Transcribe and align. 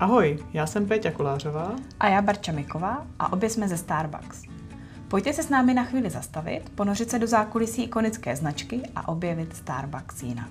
Ahoj, 0.00 0.38
já 0.52 0.66
jsem 0.66 0.86
Péťa 0.86 1.10
Kolářová. 1.10 1.76
A 2.00 2.08
já 2.08 2.22
Barča 2.22 2.52
Miková 2.52 3.06
a 3.18 3.32
obě 3.32 3.50
jsme 3.50 3.68
ze 3.68 3.76
Starbucks. 3.76 4.42
Pojďte 5.08 5.32
se 5.32 5.42
s 5.42 5.48
námi 5.48 5.74
na 5.74 5.84
chvíli 5.84 6.10
zastavit, 6.10 6.70
ponořit 6.74 7.10
se 7.10 7.18
do 7.18 7.26
zákulisí 7.26 7.82
ikonické 7.82 8.36
značky 8.36 8.82
a 8.96 9.08
objevit 9.08 9.56
Starbucks 9.56 10.22
jinak. 10.22 10.50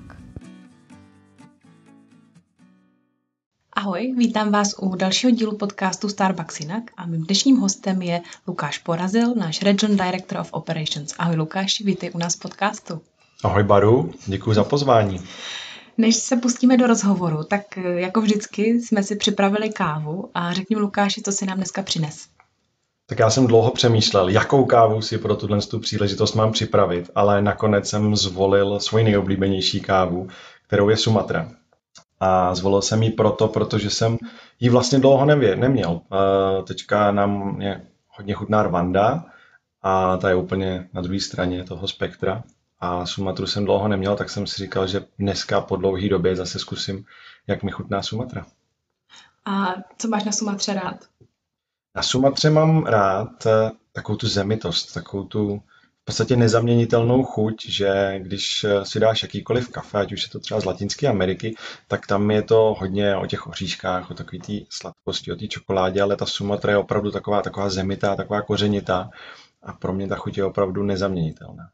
Ahoj, 3.73 4.13
vítám 4.17 4.51
vás 4.51 4.75
u 4.81 4.95
dalšího 4.95 5.31
dílu 5.31 5.57
podcastu 5.57 6.09
Starbucks 6.09 6.59
jinak 6.59 6.83
a 6.97 7.05
mým 7.05 7.23
dnešním 7.23 7.57
hostem 7.57 8.01
je 8.01 8.21
Lukáš 8.47 8.77
Porazil, 8.77 9.35
náš 9.35 9.61
Region 9.61 9.97
Director 9.97 10.39
of 10.39 10.53
Operations. 10.53 11.15
Ahoj 11.19 11.35
Lukáši, 11.35 11.83
vítej 11.83 12.11
u 12.13 12.17
nás 12.17 12.35
v 12.35 12.39
podcastu. 12.39 13.01
Ahoj 13.43 13.63
Baru, 13.63 14.13
děkuji 14.27 14.53
za 14.53 14.63
pozvání. 14.63 15.19
Než 15.99 16.15
se 16.15 16.35
pustíme 16.35 16.77
do 16.77 16.87
rozhovoru, 16.87 17.43
tak 17.43 17.77
eh, 17.77 17.81
jako 17.81 18.21
vždycky 18.21 18.81
jsme 18.81 19.03
si 19.03 19.15
připravili 19.15 19.69
kávu 19.69 20.29
a 20.33 20.53
řekni 20.53 20.75
Lukáši, 20.75 21.21
co 21.21 21.31
si 21.31 21.45
nám 21.45 21.57
dneska 21.57 21.83
přines. 21.83 22.27
Tak 23.05 23.19
já 23.19 23.29
jsem 23.29 23.47
dlouho 23.47 23.71
přemýšlel, 23.71 24.29
jakou 24.29 24.65
kávu 24.65 25.01
si 25.01 25.17
pro 25.17 25.35
tuhle 25.35 25.61
tu 25.61 25.79
příležitost 25.79 26.33
mám 26.33 26.51
připravit, 26.51 27.11
ale 27.15 27.41
nakonec 27.41 27.89
jsem 27.89 28.15
zvolil 28.15 28.79
svoji 28.79 29.03
nejoblíbenější 29.03 29.81
kávu, 29.81 30.27
kterou 30.67 30.89
je 30.89 30.97
Sumatra. 30.97 31.51
A 32.19 32.55
zvolil 32.55 32.81
jsem 32.81 33.03
ji 33.03 33.09
proto, 33.09 33.47
protože 33.47 33.89
jsem 33.89 34.17
ji 34.59 34.69
vlastně 34.69 34.99
dlouho 34.99 35.25
nevě, 35.25 35.55
neměl. 35.55 36.01
Teďka 36.67 37.11
nám 37.11 37.61
je 37.61 37.81
hodně 38.07 38.33
chutná 38.33 38.63
Rwanda 38.63 39.25
a 39.81 40.17
ta 40.17 40.29
je 40.29 40.35
úplně 40.35 40.89
na 40.93 41.01
druhé 41.01 41.19
straně 41.19 41.63
toho 41.63 41.87
spektra 41.87 42.43
a 42.79 43.05
Sumatru 43.05 43.47
jsem 43.47 43.65
dlouho 43.65 43.87
neměl, 43.87 44.15
tak 44.15 44.29
jsem 44.29 44.47
si 44.47 44.63
říkal, 44.63 44.87
že 44.87 45.05
dneska 45.19 45.61
po 45.61 45.75
dlouhé 45.75 46.09
době 46.09 46.35
zase 46.35 46.59
zkusím, 46.59 47.05
jak 47.47 47.63
mi 47.63 47.71
chutná 47.71 48.01
Sumatra. 48.03 48.45
A 49.45 49.73
co 49.97 50.07
máš 50.07 50.23
na 50.23 50.31
Sumatře 50.31 50.73
rád? 50.73 51.05
Na 51.95 52.03
Sumatře 52.03 52.49
mám 52.49 52.85
rád 52.85 53.45
eh, 53.45 53.71
takovou 53.91 54.17
tu 54.17 54.27
zemitost, 54.27 54.93
takovou 54.93 55.23
tu 55.23 55.61
v 56.01 56.05
podstatě 56.05 56.35
nezaměnitelnou 56.35 57.23
chuť, 57.23 57.65
že 57.69 58.19
když 58.19 58.63
eh, 58.63 58.85
si 58.85 58.99
dáš 58.99 59.23
jakýkoliv 59.23 59.69
kafe, 59.69 59.99
ať 59.99 60.13
už 60.13 60.23
je 60.23 60.29
to 60.29 60.39
třeba 60.39 60.59
z 60.59 60.65
Latinské 60.65 61.07
Ameriky, 61.07 61.55
tak 61.87 62.07
tam 62.07 62.31
je 62.31 62.41
to 62.41 62.75
hodně 62.79 63.15
o 63.15 63.25
těch 63.25 63.47
oříškách, 63.47 64.11
o 64.11 64.13
takové 64.13 64.39
té 64.39 64.53
sladkosti, 64.69 65.31
o 65.31 65.35
té 65.35 65.47
čokoládě, 65.47 66.01
ale 66.01 66.15
ta 66.15 66.25
Sumatra 66.25 66.71
je 66.71 66.77
opravdu 66.77 67.11
taková, 67.11 67.41
taková 67.41 67.69
zemitá, 67.69 68.15
taková 68.15 68.41
kořenitá 68.41 69.09
a 69.63 69.73
pro 69.73 69.93
mě 69.93 70.07
ta 70.07 70.15
chuť 70.15 70.37
je 70.37 70.45
opravdu 70.45 70.83
nezaměnitelná. 70.83 71.69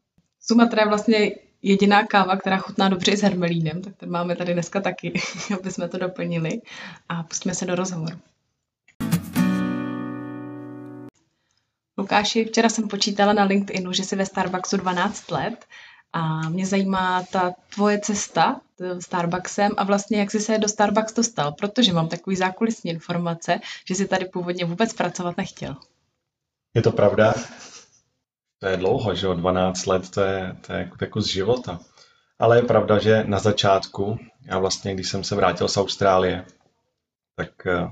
Sumatra 0.47 0.81
je 0.81 0.87
vlastně 0.87 1.31
jediná 1.61 2.05
káva, 2.05 2.37
která 2.37 2.57
chutná 2.57 2.89
dobře 2.89 3.11
i 3.11 3.17
s 3.17 3.21
hermelínem, 3.21 3.81
tak 3.81 3.95
ten 3.95 4.09
máme 4.09 4.35
tady 4.35 4.53
dneska 4.53 4.81
taky, 4.81 5.13
aby 5.59 5.71
jsme 5.71 5.89
to 5.89 5.97
doplnili. 5.97 6.61
A 7.09 7.23
pustíme 7.23 7.55
se 7.55 7.65
do 7.65 7.75
rozhovoru. 7.75 8.17
Lukáši, 11.97 12.45
včera 12.45 12.69
jsem 12.69 12.87
počítala 12.87 13.33
na 13.33 13.43
LinkedInu, 13.43 13.93
že 13.93 14.03
jsi 14.03 14.15
ve 14.15 14.25
Starbucksu 14.25 14.77
12 14.77 15.31
let 15.31 15.65
a 16.13 16.49
mě 16.49 16.65
zajímá 16.65 17.23
ta 17.31 17.53
tvoje 17.75 17.99
cesta 17.99 18.61
Starbucksem 18.99 19.71
a 19.77 19.83
vlastně 19.83 20.19
jak 20.19 20.31
jsi 20.31 20.39
se 20.39 20.57
do 20.57 20.67
Starbucks 20.67 21.13
dostal, 21.13 21.51
protože 21.51 21.93
mám 21.93 22.07
takový 22.07 22.35
zákulisní 22.35 22.91
informace, 22.91 23.59
že 23.85 23.95
jsi 23.95 24.07
tady 24.07 24.25
původně 24.25 24.65
vůbec 24.65 24.93
pracovat 24.93 25.37
nechtěl. 25.37 25.75
Je 26.73 26.81
to 26.81 26.91
pravda 26.91 27.33
to 28.59 28.67
je 28.67 28.77
dlouho, 28.77 29.15
že 29.15 29.25
jo, 29.25 29.33
12 29.33 29.85
let, 29.85 30.09
to 30.09 30.21
je, 30.21 30.55
to 30.67 30.73
je 30.73 30.89
jako, 31.01 31.21
z 31.21 31.25
života. 31.25 31.79
Ale 32.39 32.57
je 32.57 32.61
pravda, 32.61 32.99
že 32.99 33.23
na 33.23 33.39
začátku, 33.39 34.19
já 34.41 34.59
vlastně, 34.59 34.93
když 34.93 35.09
jsem 35.09 35.23
se 35.23 35.35
vrátil 35.35 35.67
z 35.67 35.77
Austrálie, 35.77 36.45
tak 37.35 37.49
uh, 37.65 37.91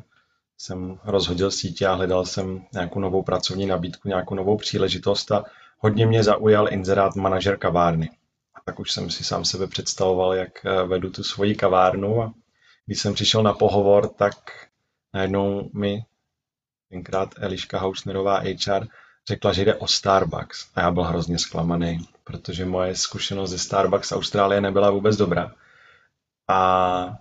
jsem 0.58 1.00
rozhodil 1.04 1.52
sítě 1.52 1.88
a 1.88 1.94
hledal 1.94 2.26
jsem 2.26 2.66
nějakou 2.74 3.00
novou 3.00 3.24
pracovní 3.24 3.66
nabídku, 3.66 4.08
nějakou 4.08 4.36
novou 4.36 4.58
příležitost 4.58 5.32
a 5.32 5.44
hodně 5.78 6.06
mě 6.06 6.24
zaujal 6.24 6.74
inzerát 6.74 7.16
manažer 7.16 7.58
kavárny. 7.58 8.10
A 8.56 8.62
tak 8.66 8.80
už 8.80 8.92
jsem 8.92 9.10
si 9.10 9.24
sám 9.24 9.46
sebe 9.46 9.68
představoval, 9.68 10.34
jak 10.34 10.66
uh, 10.66 10.90
vedu 10.90 11.10
tu 11.10 11.24
svoji 11.24 11.56
kavárnu 11.56 12.22
a 12.22 12.34
když 12.86 13.00
jsem 13.00 13.14
přišel 13.14 13.44
na 13.44 13.54
pohovor, 13.54 14.08
tak 14.08 14.36
najednou 15.14 15.70
mi 15.74 16.06
tenkrát 16.90 17.30
Eliška 17.38 17.80
Hausnerová 17.80 18.40
HR 18.40 18.88
řekla, 19.28 19.54
že 19.54 19.66
jde 19.66 19.76
o 19.76 19.88
Starbucks. 19.88 20.68
A 20.76 20.82
já 20.82 20.92
byl 20.92 21.04
hrozně 21.04 21.40
zklamaný, 21.40 22.08
protože 22.24 22.66
moje 22.66 22.96
zkušenost 22.96 23.50
ze 23.50 23.58
Starbucks 23.58 24.12
Austrálie 24.12 24.62
nebyla 24.62 24.90
vůbec 24.90 25.18
dobrá. 25.18 25.52
A 26.48 27.18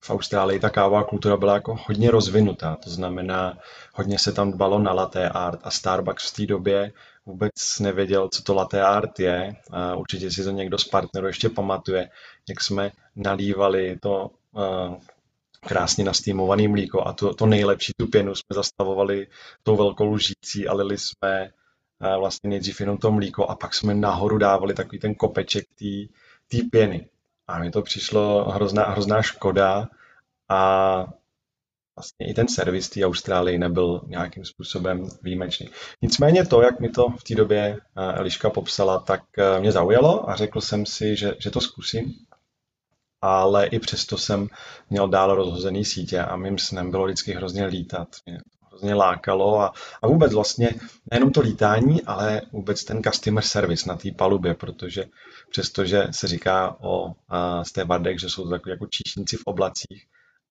v 0.00 0.10
Austrálii 0.10 0.60
ta 0.60 0.70
kávová 0.70 1.04
kultura 1.04 1.36
byla 1.36 1.54
jako 1.54 1.78
hodně 1.86 2.10
rozvinutá, 2.10 2.76
to 2.84 2.90
znamená, 2.90 3.58
hodně 3.92 4.18
se 4.18 4.32
tam 4.32 4.52
dbalo 4.52 4.78
na 4.78 4.92
latte 4.92 5.28
art 5.28 5.60
a 5.62 5.70
Starbucks 5.70 6.32
v 6.32 6.36
té 6.36 6.46
době 6.46 6.92
vůbec 7.26 7.78
nevěděl, 7.80 8.28
co 8.28 8.42
to 8.42 8.54
latte 8.54 8.82
art 8.82 9.20
je. 9.20 9.56
A 9.70 9.94
určitě 9.94 10.30
si 10.30 10.44
to 10.44 10.50
někdo 10.50 10.78
z 10.78 10.84
partnerů 10.84 11.26
ještě 11.26 11.48
pamatuje, 11.48 12.10
jak 12.48 12.60
jsme 12.60 12.92
nalívali 13.16 13.98
to 14.02 14.30
uh, 14.52 14.94
krásně 15.60 16.04
nastýmovaný 16.04 16.68
mlíko 16.68 17.06
a 17.06 17.12
to, 17.12 17.34
to 17.34 17.46
nejlepší, 17.46 17.92
tu 17.96 18.06
pěnu 18.06 18.34
jsme 18.34 18.54
zastavovali 18.54 19.26
tou 19.62 19.76
velkou 19.76 20.12
lžící 20.12 20.68
a 20.68 20.74
lili 20.74 20.98
jsme 20.98 21.42
eh, 21.42 22.18
vlastně 22.18 22.50
nejdřív 22.50 22.80
jenom 22.80 22.98
to 22.98 23.10
mlíko 23.10 23.46
a 23.46 23.56
pak 23.56 23.74
jsme 23.74 23.94
nahoru 23.94 24.38
dávali 24.38 24.74
takový 24.74 24.98
ten 24.98 25.14
kopeček 25.14 25.64
té 26.48 26.58
pěny. 26.70 27.08
A 27.48 27.58
mi 27.58 27.70
to 27.70 27.82
přišlo 27.82 28.50
hrozná, 28.50 28.84
hrozná 28.84 29.22
škoda 29.22 29.88
a 30.48 31.06
vlastně 31.96 32.26
i 32.26 32.34
ten 32.34 32.48
servis 32.48 32.88
té 32.88 33.04
Austrálii 33.04 33.58
nebyl 33.58 34.00
nějakým 34.06 34.44
způsobem 34.44 35.08
výjimečný. 35.22 35.68
Nicméně 36.02 36.46
to, 36.46 36.62
jak 36.62 36.80
mi 36.80 36.88
to 36.88 37.08
v 37.08 37.24
té 37.24 37.34
době 37.34 37.76
eh, 37.96 38.12
Eliška 38.12 38.50
popsala, 38.50 38.98
tak 38.98 39.22
eh, 39.38 39.60
mě 39.60 39.72
zaujalo 39.72 40.30
a 40.30 40.36
řekl 40.36 40.60
jsem 40.60 40.86
si, 40.86 41.16
že, 41.16 41.34
že 41.38 41.50
to 41.50 41.60
zkusím 41.60 42.14
ale 43.26 43.66
i 43.66 43.78
přesto 43.78 44.18
jsem 44.18 44.48
měl 44.90 45.08
dál 45.08 45.34
rozhozený 45.34 45.84
sítě 45.84 46.20
a 46.20 46.36
mým 46.36 46.58
snem 46.58 46.90
bylo 46.90 47.04
vždycky 47.04 47.32
hrozně 47.32 47.66
lítat. 47.66 48.08
Mě 48.26 48.38
hrozně 48.68 48.94
lákalo 48.94 49.60
a, 49.60 49.72
a 50.02 50.06
vůbec 50.06 50.32
vlastně 50.32 50.70
nejenom 51.10 51.32
to 51.32 51.40
lítání, 51.40 52.02
ale 52.02 52.42
vůbec 52.52 52.84
ten 52.84 53.02
customer 53.02 53.44
service 53.44 53.88
na 53.88 53.96
té 53.96 54.10
palubě, 54.12 54.54
protože 54.54 55.04
přestože 55.50 56.06
se 56.10 56.28
říká 56.28 56.76
o 56.80 57.12
stevardech, 57.62 58.20
že 58.20 58.28
jsou 58.28 58.44
to 58.44 58.50
takový 58.50 58.70
jako 58.70 58.86
číšníci 58.86 59.36
v 59.36 59.46
oblacích, 59.46 60.06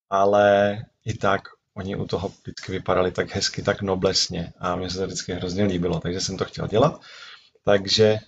ale 0.09 0.77
i 1.05 1.13
tak 1.13 1.41
oni 1.73 1.95
u 1.95 2.07
toho 2.07 2.31
vždycky 2.41 2.71
vypadali 2.71 3.11
tak 3.11 3.35
hezky, 3.35 3.61
tak 3.61 3.81
noblesně 3.81 4.53
a 4.59 4.75
mně 4.75 4.89
se 4.89 4.97
to 4.97 5.05
vždycky 5.05 5.33
hrozně 5.33 5.63
líbilo, 5.63 5.99
takže 5.99 6.19
jsem 6.19 6.37
to 6.37 6.45
chtěl 6.45 6.67
dělat. 6.67 7.01
Takže 7.63 8.19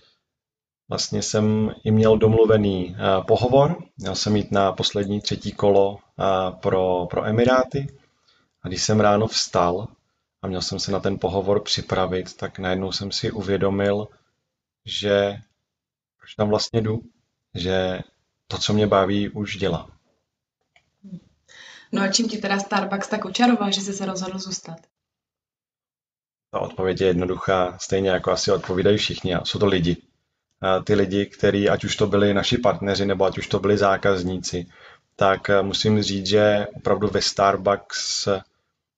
Vlastně 0.88 1.22
jsem 1.22 1.74
i 1.84 1.90
měl 1.90 2.18
domluvený 2.18 2.96
eh, 2.96 3.24
pohovor, 3.26 3.82
měl 3.96 4.14
jsem 4.14 4.36
jít 4.36 4.52
na 4.52 4.72
poslední 4.72 5.20
třetí 5.20 5.52
kolo 5.52 5.98
eh, 5.98 6.24
pro, 6.60 7.06
pro 7.06 7.24
Emiráty 7.26 7.86
a 8.62 8.68
když 8.68 8.82
jsem 8.82 9.00
ráno 9.00 9.26
vstal 9.26 9.88
a 10.42 10.46
měl 10.46 10.62
jsem 10.62 10.78
se 10.78 10.92
na 10.92 11.00
ten 11.00 11.18
pohovor 11.18 11.62
připravit, 11.62 12.36
tak 12.36 12.58
najednou 12.58 12.92
jsem 12.92 13.12
si 13.12 13.30
uvědomil, 13.30 14.08
že 14.84 15.36
proč 16.18 16.34
tam 16.34 16.48
vlastně 16.48 16.80
jdu, 16.80 17.00
že 17.54 18.00
to, 18.46 18.58
co 18.58 18.72
mě 18.72 18.86
baví, 18.86 19.28
už 19.28 19.56
dělám. 19.56 19.90
No 21.92 22.02
a 22.02 22.08
čím 22.08 22.28
ti 22.28 22.38
teda 22.38 22.58
Starbucks 22.58 23.08
tak 23.08 23.24
očaroval, 23.24 23.72
že 23.72 23.80
jsi 23.80 23.92
se 23.92 24.06
rozhodl 24.06 24.38
zůstat? 24.38 24.78
Ta 26.50 26.60
odpověď 26.60 27.00
je 27.00 27.06
jednoduchá, 27.06 27.78
stejně 27.78 28.10
jako 28.10 28.30
asi 28.30 28.52
odpovídají 28.52 28.98
všichni, 28.98 29.34
a 29.34 29.44
jsou 29.44 29.58
to 29.58 29.66
lidi 29.66 30.07
ty 30.84 30.94
lidi, 30.94 31.26
kteří, 31.26 31.68
ať 31.68 31.84
už 31.84 31.96
to 31.96 32.06
byli 32.06 32.34
naši 32.34 32.58
partneři 32.58 33.06
nebo 33.06 33.24
ať 33.24 33.38
už 33.38 33.46
to 33.46 33.58
byli 33.58 33.78
zákazníci, 33.78 34.66
tak 35.16 35.50
eh, 35.50 35.62
musím 35.62 36.02
říct, 36.02 36.26
že 36.26 36.66
opravdu 36.74 37.08
ve 37.08 37.22
Starbucks 37.22 38.28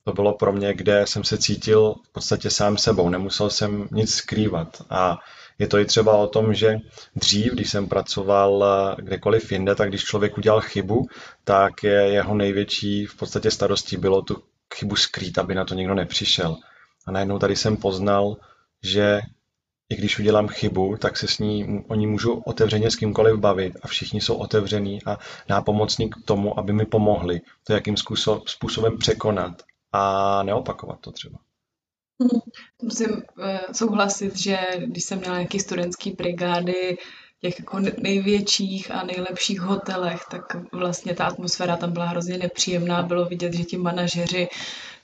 to 0.05 0.13
bylo 0.13 0.33
pro 0.33 0.53
mě, 0.53 0.75
kde 0.75 1.07
jsem 1.07 1.25
se 1.25 1.39
cítil 1.39 1.95
v 2.09 2.13
podstatě 2.13 2.51
sám 2.51 2.79
sebou, 2.79 3.09
nemusel 3.09 3.51
jsem 3.51 3.89
nic 3.93 4.15
skrývat. 4.15 4.83
A 4.91 5.19
je 5.59 5.67
to 5.67 5.79
i 5.79 5.85
třeba 5.85 6.17
o 6.17 6.27
tom, 6.27 6.55
že 6.55 6.79
dřív, 7.17 7.53
když 7.53 7.71
jsem 7.71 7.89
pracoval 7.89 8.65
eh, 8.65 9.03
kdekoliv 9.03 9.53
jinde, 9.53 9.75
tak 9.75 9.89
když 9.89 10.05
člověk 10.05 10.39
udělal 10.39 10.61
chybu, 10.61 11.09
tak 11.45 11.83
je 11.83 12.01
jeho 12.13 12.35
největší 12.35 13.07
v 13.07 13.17
podstatě 13.17 13.51
starostí 13.51 13.97
bylo 13.97 14.23
tu 14.23 14.43
chybu 14.75 14.97
skrýt, 14.97 15.39
aby 15.39 15.55
na 15.55 15.65
to 15.65 15.75
někdo 15.75 15.95
nepřišel. 15.95 16.57
A 17.07 17.13
najednou 17.13 17.39
tady 17.39 17.57
jsem 17.57 17.77
poznal, 17.77 18.37
že 18.83 19.21
i 19.91 19.97
když 19.97 20.19
udělám 20.19 20.49
chybu, 20.49 20.97
tak 20.97 21.17
se 21.17 21.29
s 21.29 21.39
ní, 21.39 21.85
oni 21.89 22.07
můžu 22.07 22.33
otevřeně 22.33 22.91
s 22.91 22.97
kýmkoliv 22.97 23.37
bavit 23.37 23.77
a 23.83 23.89
všichni 23.89 24.21
jsou 24.21 24.35
otevření 24.35 24.99
a 25.07 25.19
nápomocní 25.49 26.11
k 26.11 26.17
tomu, 26.25 26.59
aby 26.59 26.73
mi 26.73 26.87
pomohli 26.87 27.41
to, 27.65 27.73
jakým 27.73 27.97
způsobem 28.47 28.99
překonat 28.99 29.63
a 29.93 30.43
neopakovat 30.43 31.01
to 31.01 31.13
třeba. 31.13 31.39
Hmm. 32.21 32.41
Musím 32.83 33.11
uh, 33.11 33.23
souhlasit, 33.73 34.37
že 34.37 34.59
když 34.79 35.05
jsem 35.05 35.19
měla 35.19 35.37
nějaký 35.37 35.61
studentský 35.61 36.11
brigády, 36.11 36.99
těch 37.41 37.59
jako 37.59 37.79
největších 37.99 38.91
a 38.91 39.05
nejlepších 39.05 39.61
hotelech, 39.61 40.21
tak 40.31 40.43
vlastně 40.73 41.15
ta 41.15 41.27
atmosféra 41.27 41.77
tam 41.77 41.93
byla 41.93 42.05
hrozně 42.05 42.39
nepříjemná. 42.39 43.03
Bylo 43.03 43.25
vidět, 43.25 43.55
že 43.55 43.65
ti 43.65 43.77
manažeři, 43.77 44.49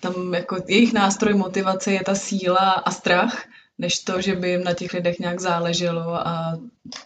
tam 0.00 0.34
jako 0.34 0.56
jejich 0.68 0.92
nástroj 0.92 1.34
motivace 1.34 1.92
je 1.92 2.04
ta 2.04 2.14
síla 2.14 2.70
a 2.70 2.90
strach, 2.90 3.46
než 3.78 3.98
to, 3.98 4.20
že 4.20 4.34
by 4.34 4.50
jim 4.50 4.64
na 4.64 4.74
těch 4.74 4.92
lidech 4.92 5.18
nějak 5.18 5.40
záleželo 5.40 6.26
a 6.26 6.58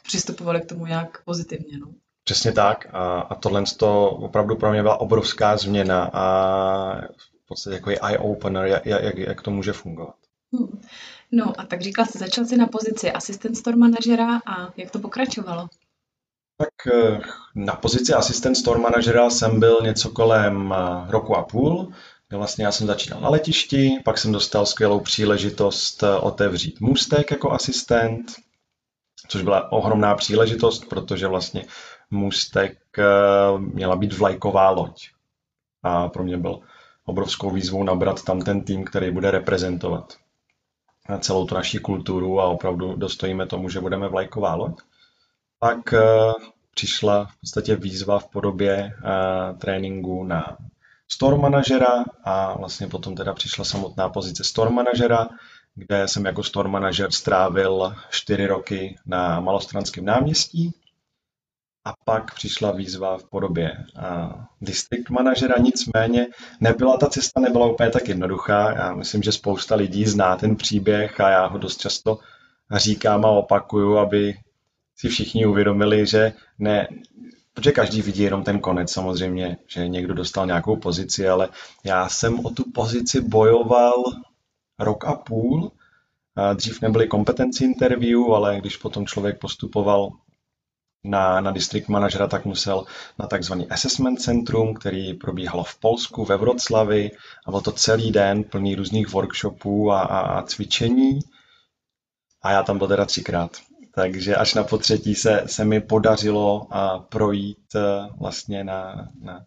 přistupovali 0.03 0.61
k 0.61 0.67
tomu 0.69 0.87
nějak 0.87 1.25
pozitivně. 1.25 1.79
No. 1.79 1.87
Přesně 2.25 2.53
tak 2.53 2.87
a, 2.93 3.21
a 3.21 3.35
tohle 3.35 3.65
to 3.77 4.11
opravdu 4.11 4.57
pro 4.57 4.71
mě 4.71 4.83
byla 4.83 5.01
obrovská 5.01 5.57
změna 5.57 6.11
a 6.13 7.01
v 7.45 7.47
podstatě 7.49 7.75
jako 7.75 7.91
je 7.91 7.99
eye-opener, 7.99 8.67
jak, 8.67 8.87
jak, 8.87 9.19
jak 9.19 9.43
to 9.43 9.51
může 9.51 9.73
fungovat. 9.73 10.15
Hmm. 10.53 10.81
No 11.33 11.53
a 11.59 11.65
tak 11.67 11.81
říkal 11.81 12.07
jsi, 12.07 12.19
začal 12.19 12.45
jsi 12.45 12.57
na 12.57 12.67
pozici 12.67 13.13
asistent 13.13 13.57
store 13.57 13.77
manažera 13.77 14.41
a 14.47 14.73
jak 14.77 14.91
to 14.91 14.99
pokračovalo? 14.99 15.69
Tak 16.57 16.95
eh, 16.95 17.21
na 17.55 17.75
pozici 17.75 18.13
asistent 18.13 18.57
store 18.57 18.81
manažera 18.81 19.31
jsem 19.31 19.61
byl 19.61 19.79
něco 19.83 20.11
kolem 20.11 20.75
eh, 20.77 21.11
roku 21.11 21.37
a 21.37 21.43
půl, 21.43 21.93
vlastně 22.39 22.65
já 22.65 22.73
jsem 22.73 22.87
začínal 22.87 23.21
na 23.21 23.29
letišti, 23.29 23.99
pak 24.05 24.19
jsem 24.19 24.33
dostal 24.33 24.67
skvělou 24.67 25.01
příležitost 25.01 26.03
eh, 26.03 26.17
otevřít 26.17 26.81
můstek 26.81 27.31
jako 27.31 27.53
asistent, 27.53 28.33
což 29.29 29.43
byla 29.43 29.73
ohromná 29.73 30.15
příležitost, 30.15 30.85
protože 30.89 31.27
vlastně 31.27 31.65
můstek 32.11 32.79
měla 33.59 33.97
být 33.97 34.13
vlajková 34.13 34.71
loď. 34.71 35.09
A 35.83 36.09
pro 36.09 36.25
mě 36.25 36.37
byl 36.37 36.61
obrovskou 37.05 37.51
výzvou 37.51 37.85
nabrat 37.85 38.23
tam 38.23 38.41
ten 38.41 38.65
tým, 38.65 38.85
který 38.85 39.11
bude 39.11 39.31
reprezentovat 39.31 40.17
celou 41.19 41.47
tu 41.47 41.55
naší 41.55 41.79
kulturu 41.79 42.41
a 42.41 42.45
opravdu 42.47 42.97
dostojíme 42.97 43.47
tomu, 43.47 43.69
že 43.69 43.81
budeme 43.81 44.09
vlajková 44.09 44.55
loď. 44.55 44.81
Pak 45.59 45.93
eh, 45.93 46.01
přišla 46.75 47.25
v 47.25 47.41
podstatě 47.41 47.77
výzva 47.77 48.19
v 48.19 48.29
podobě 48.29 48.71
eh, 48.75 49.55
tréninku 49.59 50.25
na 50.25 50.57
store 51.13 51.37
manažera 51.37 52.05
a 52.25 52.59
vlastně 52.59 52.89
potom 52.89 53.15
teda 53.15 53.35
přišla 53.35 53.65
samotná 53.65 54.09
pozice 54.09 54.45
store 54.45 54.71
manažera, 54.71 55.29
kde 55.75 56.09
jsem 56.09 56.25
jako 56.25 56.43
store 56.43 56.69
manažer 56.69 57.11
strávil 57.11 57.95
čtyři 58.11 58.47
roky 58.47 58.99
na 59.07 59.41
Malostranském 59.41 60.05
náměstí 60.05 60.75
a 61.85 61.93
pak 62.05 62.35
přišla 62.35 62.73
výzva 62.73 63.19
v 63.19 63.25
podobě 63.25 63.85
district 64.61 65.11
manažera, 65.11 65.55
nicméně 65.59 66.27
nebyla 66.61 66.97
ta 66.97 67.09
cesta 67.09 67.41
nebyla 67.41 67.67
úplně 67.67 67.91
tak 67.91 68.09
jednoduchá. 68.09 68.73
Já 68.73 68.95
myslím, 68.95 69.23
že 69.23 69.33
spousta 69.33 69.75
lidí 69.75 70.07
zná 70.07 70.37
ten 70.37 70.57
příběh 70.57 71.21
a 71.21 71.31
já 71.31 71.47
ho 71.47 71.59
dost 71.59 71.81
často 71.81 72.19
říkám 72.77 73.25
a 73.25 73.29
opakuju, 73.31 73.99
aby 73.99 74.35
si 74.97 75.09
všichni 75.09 75.47
uvědomili, 75.47 76.07
že 76.07 76.33
ne, 76.59 76.89
protože 77.55 77.73
každý 77.73 78.03
vidí 78.03 78.23
jenom 78.23 78.45
ten 78.45 78.61
konec 78.61 78.93
samozřejmě, 78.93 79.57
že 79.67 79.89
někdo 79.89 80.15
dostal 80.15 80.47
nějakou 80.47 80.77
pozici, 80.77 81.29
ale 81.29 81.49
já 81.85 82.09
jsem 82.09 82.47
o 82.47 82.51
tu 82.51 82.65
pozici 82.75 83.21
bojoval 83.21 83.93
rok 84.79 85.05
a 85.05 85.15
půl. 85.15 85.73
Dřív 86.55 86.81
nebyly 86.81 87.09
kompetenci 87.09 87.65
interview, 87.65 88.35
ale 88.35 88.61
když 88.61 88.77
potom 88.77 89.07
člověk 89.07 89.39
postupoval 89.39 90.11
na, 91.05 91.41
na 91.41 91.51
district 91.51 91.89
manažera, 91.89 92.27
tak 92.27 92.45
musel 92.45 92.85
na 93.19 93.27
takzvaný 93.27 93.69
assessment 93.69 94.21
centrum, 94.21 94.75
který 94.75 95.15
probíhalo 95.15 95.65
v 95.65 95.81
Polsku, 95.81 96.25
ve 96.25 96.37
Vroclavi 96.37 97.11
a 97.47 97.51
byl 97.51 97.61
to 97.61 97.73
celý 97.73 98.13
den 98.13 98.45
plný 98.45 98.75
různých 98.75 99.13
workshopů 99.13 99.93
a, 99.93 100.01
a, 100.01 100.19
a 100.19 100.43
cvičení. 100.43 101.21
A 102.43 102.51
já 102.51 102.63
tam 102.63 102.79
byl 102.79 102.89
teda 102.89 103.05
třikrát. 103.05 103.51
Takže 103.95 104.37
až 104.37 104.55
na 104.55 104.65
potřetí 104.65 105.15
se, 105.15 105.43
se 105.47 105.65
mi 105.65 105.81
podařilo 105.81 106.67
a 106.71 106.99
projít 106.99 107.75
e, 107.75 107.81
vlastně 108.21 108.65
na, 108.65 109.09
na, 109.23 109.45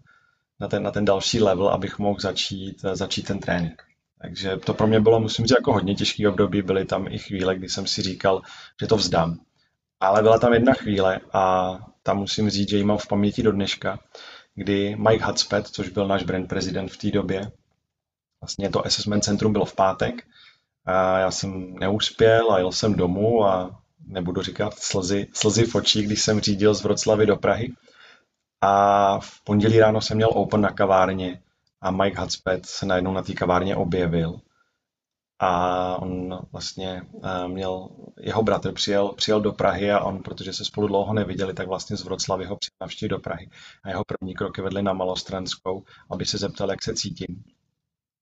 na, 0.60 0.68
ten, 0.68 0.84
na 0.84 0.92
ten 0.92 1.06
další 1.06 1.42
level, 1.42 1.70
abych 1.70 2.00
mohl 2.00 2.20
začít, 2.20 2.86
e, 2.86 2.96
začít 2.96 3.28
ten 3.28 3.40
trénink. 3.40 3.84
Takže 4.22 4.58
to 4.58 4.74
pro 4.74 4.88
mě 4.88 5.00
bylo, 5.00 5.20
musím 5.20 5.46
říct, 5.46 5.56
jako 5.58 5.74
hodně 5.74 5.96
těžký 5.96 6.28
období. 6.28 6.62
Byly 6.62 6.86
tam 6.86 7.08
i 7.08 7.18
chvíle, 7.18 7.56
kdy 7.56 7.70
jsem 7.70 7.88
si 7.88 8.02
říkal, 8.02 8.42
že 8.82 8.88
to 8.88 8.96
vzdám. 8.96 9.40
Ale 10.00 10.22
byla 10.22 10.40
tam 10.40 10.54
jedna 10.54 10.74
chvíle 10.74 11.20
a 11.34 11.78
tam 12.04 12.18
musím 12.18 12.50
říct, 12.50 12.70
že 12.70 12.78
ji 12.78 12.84
mám 12.84 12.98
v 12.98 13.08
paměti 13.08 13.44
do 13.44 13.52
dneška, 13.52 14.00
kdy 14.56 14.96
Mike 14.96 15.26
Hudspeth, 15.26 15.70
což 15.70 15.90
byl 15.90 16.08
náš 16.08 16.24
brand 16.24 16.50
prezident 16.50 16.92
v 16.92 16.98
té 16.98 17.12
době, 17.12 17.52
vlastně 18.42 18.70
to 18.70 18.86
assessment 18.86 19.24
centrum 19.24 19.54
bylo 19.54 19.66
v 19.66 19.76
pátek, 19.76 20.24
a 20.86 21.20
já 21.20 21.32
jsem 21.32 21.74
neuspěl 21.74 22.52
a 22.52 22.58
jel 22.58 22.72
jsem 22.72 22.94
domů 22.94 23.46
a 23.46 23.83
nebudu 24.08 24.42
říkat 24.42 24.74
slzy, 24.74 25.28
slzy 25.34 25.66
v 25.66 25.76
očích, 25.76 26.06
když 26.06 26.22
jsem 26.22 26.40
řídil 26.40 26.74
z 26.74 26.84
Vroclavy 26.84 27.26
do 27.26 27.36
Prahy. 27.36 27.74
A 28.62 29.20
v 29.20 29.44
pondělí 29.44 29.80
ráno 29.80 30.02
jsem 30.02 30.18
měl 30.18 30.30
open 30.34 30.62
na 30.62 30.72
kavárně 30.72 31.42
a 31.82 31.92
Mike 31.92 32.22
Hudspeth 32.22 32.66
se 32.66 32.86
najednou 32.86 33.14
na 33.14 33.22
té 33.22 33.34
kavárně 33.34 33.76
objevil 33.76 34.40
a 35.40 35.98
on 36.02 36.40
vlastně 36.52 37.02
eh, 37.24 37.48
měl, 37.48 37.90
jeho 38.20 38.44
bratr 38.44 38.72
přijel, 38.72 39.10
přijel 39.10 39.42
do 39.42 39.52
Prahy 39.52 39.92
a 39.92 40.00
on, 40.00 40.24
protože 40.24 40.54
se 40.54 40.66
spolu 40.66 40.88
dlouho 40.88 41.14
neviděli, 41.14 41.54
tak 41.54 41.68
vlastně 41.68 41.98
z 41.98 42.04
Vroclavy 42.04 42.46
ho 42.46 42.58
přijel 42.88 43.10
do 43.10 43.20
Prahy 43.20 43.50
a 43.84 43.90
jeho 43.90 44.04
první 44.06 44.34
kroky 44.34 44.62
vedly 44.62 44.84
na 44.84 44.94
Malostranskou, 44.94 45.84
aby 46.12 46.26
se 46.26 46.38
zeptal, 46.38 46.70
jak 46.70 46.84
se 46.84 46.94
cítím. 46.94 47.44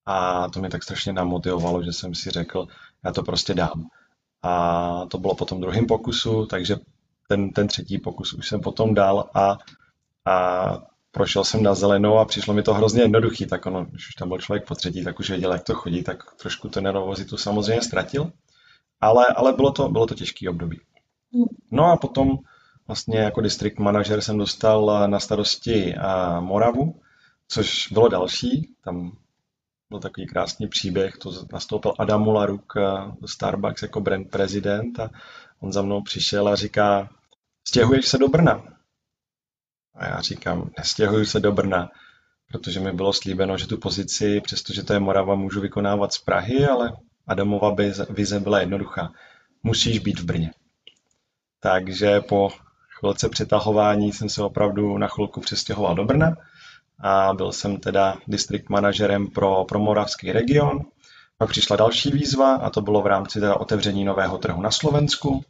A 0.06 0.50
to 0.50 0.60
mě 0.60 0.69
tak 0.69 0.84
strašně 0.84 1.13
namotivovalo, 1.13 1.84
že 1.84 1.94
jsem 1.94 2.16
si 2.16 2.30
řekl, 2.30 2.68
já 3.06 3.12
to 3.12 3.24
prostě 3.24 3.54
dám. 3.54 3.89
A 4.44 5.06
to 5.06 5.18
bylo 5.18 5.36
potom 5.36 5.62
druhým 5.62 5.88
pokusu, 5.88 6.46
takže 6.46 6.76
ten, 7.28 7.50
ten 7.50 7.68
třetí 7.68 7.98
pokus 7.98 8.34
už 8.34 8.48
jsem 8.48 8.62
potom 8.62 8.94
dal 8.94 9.30
a, 9.34 9.58
a 10.26 10.78
prošel 11.12 11.44
jsem 11.44 11.64
na 11.64 11.76
zelenou 11.76 12.18
a 12.18 12.26
přišlo 12.26 12.54
mi 12.54 12.64
to 12.64 12.74
hrozně 12.74 13.02
jednoduchý, 13.02 13.46
tak 13.46 13.66
ono, 13.66 13.86
když 13.86 14.08
už 14.08 14.16
tam 14.16 14.28
byl 14.28 14.38
člověk 14.38 14.68
po 14.68 14.76
třetí, 14.76 15.04
tak 15.04 15.20
už 15.20 15.30
věděl, 15.30 15.54
jak 15.54 15.64
to 15.64 15.74
chodí, 15.74 16.04
tak 16.04 16.24
trošku 16.36 16.70
tu 16.70 16.80
nervozitu 16.82 17.38
samozřejmě 17.38 17.82
ztratil, 17.82 18.32
ale, 19.02 19.26
ale 19.36 19.54
bylo 19.54 19.72
to, 19.72 19.90
bylo 19.90 20.08
to 20.08 20.16
těžký 20.16 20.50
období. 20.50 20.80
No 21.72 21.86
a 21.86 21.98
potom 21.98 22.38
vlastně 22.88 23.20
jako 23.20 23.42
district 23.42 23.80
manažer 23.80 24.22
jsem 24.22 24.38
dostal 24.38 25.08
na 25.10 25.20
starosti 25.20 25.96
Moravu, 26.40 27.02
což 27.48 27.88
bylo 27.92 28.08
další, 28.08 28.74
tam 28.84 29.12
byl 29.92 30.00
takový 30.00 30.28
krásný 30.28 30.68
příběh, 30.68 31.18
to 31.18 31.46
nastoupil 31.54 31.94
Adam 32.00 32.22
Mularuk 32.22 32.74
do 33.22 33.27
Starbucks 33.27 33.82
jako 33.82 34.01
brand 34.01 34.30
prezident 34.30 35.00
a 35.00 35.10
on 35.60 35.72
za 35.72 35.82
mnou 35.82 36.01
přišel 36.01 36.48
a 36.48 36.56
říká, 36.56 37.10
stěhuješ 37.68 38.08
se 38.08 38.18
do 38.18 38.27
Brna? 38.27 38.63
A 39.96 40.06
já 40.08 40.22
říkám, 40.22 40.70
nestěhuju 40.77 41.25
se 41.25 41.39
do 41.39 41.51
Brna, 41.51 41.89
protože 42.48 42.80
mi 42.80 42.92
bylo 42.92 43.13
slíbeno, 43.13 43.58
že 43.58 43.68
tu 43.68 43.77
pozici, 43.77 44.42
přestože 44.42 44.84
to 44.84 44.94
je 44.94 45.00
Morava, 45.00 45.36
můžu 45.36 45.62
vykonávat 45.62 46.13
z 46.13 46.18
Prahy, 46.18 46.65
ale 46.65 46.92
Adamova 47.27 47.75
vize 48.10 48.39
byla 48.39 48.60
jednoduchá. 48.60 49.12
Musíš 49.63 50.00
být 50.00 50.20
v 50.20 50.25
Brně. 50.25 50.51
Takže 51.60 52.22
po 52.22 52.50
chvilce 53.00 53.30
přetahování 53.30 54.12
jsem 54.12 54.30
se 54.30 54.44
opravdu 54.44 54.98
na 54.98 55.08
chvilku 55.08 55.42
přestěhoval 55.42 55.96
do 55.96 56.06
Brna 56.06 56.36
a 57.01 57.34
byl 57.34 57.51
jsem 57.51 57.77
teda 57.77 58.17
district 58.27 58.70
manažerem 58.70 59.27
pro, 59.27 59.65
pro 59.65 59.79
moravský 59.79 60.31
region. 60.31 60.79
Pak 61.38 61.50
přišla 61.50 61.75
další 61.75 62.12
výzva 62.12 62.55
a 62.55 62.70
to 62.70 62.81
bylo 62.81 63.01
v 63.01 63.08
rámci 63.08 63.39
teda 63.39 63.55
otevření 63.55 64.05
nového 64.05 64.38
trhu 64.38 64.62
na 64.62 64.72
Slovensku, 64.72 65.43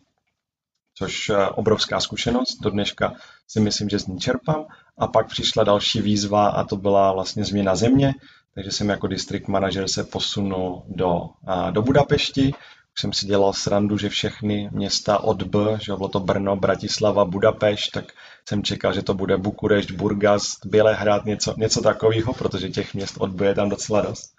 což 0.95 1.29
je 1.29 1.47
obrovská 1.49 1.99
zkušenost. 1.99 2.57
Do 2.61 2.69
dneška 2.69 3.13
si 3.47 3.59
myslím, 3.59 3.89
že 3.89 3.99
z 3.99 4.07
ní 4.07 4.19
čerpám. 4.19 4.65
A 4.97 5.07
pak 5.07 5.27
přišla 5.27 5.63
další 5.63 6.01
výzva 6.01 6.47
a 6.47 6.63
to 6.63 6.75
byla 6.75 7.13
vlastně 7.13 7.45
změna 7.45 7.75
země, 7.75 8.13
takže 8.55 8.71
jsem 8.71 8.89
jako 8.89 9.07
district 9.07 9.47
manager 9.47 9.87
se 9.87 10.03
posunul 10.03 10.83
do, 10.87 11.29
do 11.71 11.81
Budapešti. 11.81 12.51
Už 12.93 13.01
jsem 13.01 13.13
si 13.13 13.25
dělal 13.25 13.53
srandu, 13.53 13.97
že 13.97 14.09
všechny 14.09 14.69
města 14.71 15.19
od 15.19 15.43
B, 15.43 15.59
že 15.81 15.95
bylo 15.95 16.09
to 16.09 16.19
Brno, 16.19 16.55
Bratislava, 16.55 17.25
Budapešť, 17.25 17.91
tak 17.91 18.05
jsem 18.49 18.63
čekal, 18.63 18.93
že 18.93 19.01
to 19.01 19.13
bude 19.13 19.37
Bukurešť, 19.37 19.91
Burgas, 19.91 20.43
Bělehrad, 20.65 21.25
něco, 21.25 21.55
něco 21.57 21.81
takového, 21.81 22.33
protože 22.33 22.69
těch 22.69 22.93
měst 22.93 23.15
od 23.19 23.29
B 23.29 23.45
je 23.45 23.55
tam 23.55 23.69
docela 23.69 24.01
dost. 24.01 24.33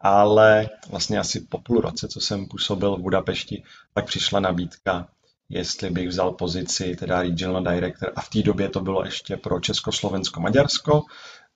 Ale 0.00 0.68
vlastně 0.90 1.18
asi 1.18 1.40
po 1.40 1.58
půl 1.58 1.80
roce, 1.80 2.08
co 2.08 2.20
jsem 2.20 2.46
působil 2.46 2.96
v 2.96 3.00
Budapešti, 3.00 3.62
tak 3.94 4.06
přišla 4.06 4.40
nabídka 4.40 5.08
jestli 5.48 5.90
bych 5.90 6.08
vzal 6.08 6.32
pozici 6.32 6.96
teda 6.96 7.22
regional 7.22 7.62
director 7.62 8.12
a 8.16 8.20
v 8.20 8.28
té 8.28 8.42
době 8.42 8.68
to 8.68 8.80
bylo 8.80 9.04
ještě 9.04 9.36
pro 9.36 9.60
Československo-Maďarsko, 9.60 11.02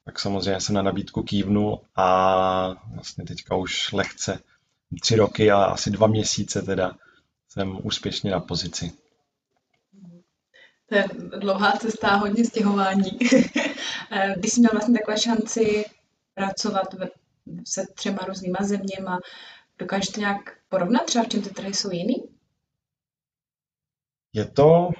tak 0.05 0.21
samozřejmě 0.21 0.61
jsem 0.61 0.75
na 0.75 0.83
nabídku 0.83 1.23
kývnul 1.23 1.81
a 1.97 2.75
vlastně 2.95 3.25
teďka 3.25 3.57
už 3.57 3.93
lehce 3.93 4.41
tři 5.01 5.17
roky 5.17 5.51
a 5.51 5.65
asi 5.65 5.91
dva 5.91 6.07
měsíce 6.07 6.63
teda 6.63 6.93
jsem 7.49 7.79
úspěšně 7.83 8.31
na 8.31 8.41
pozici. 8.41 8.93
To 10.89 10.95
je 10.95 11.05
dlouhá 11.39 11.73
cesta, 11.73 12.17
hodně 12.17 12.45
stěhování. 12.45 13.11
Když 14.37 14.53
jsi 14.53 14.61
měl 14.61 14.73
vlastně 14.73 14.99
takové 14.99 15.19
šanci 15.19 15.85
pracovat 16.35 16.95
se 17.67 17.87
třema 17.95 18.19
různýma 18.27 18.59
zeměma, 18.61 19.19
dokážeš 19.79 20.09
to 20.09 20.21
nějak 20.21 20.57
porovnat 20.69 21.05
třeba, 21.05 21.25
v 21.25 21.29
čem 21.29 21.43
ty 21.43 21.51
trhy 21.51 21.75
jsou 21.75 21.91
jiný? 21.91 22.17
Je 24.33 24.45
to, 24.45 24.91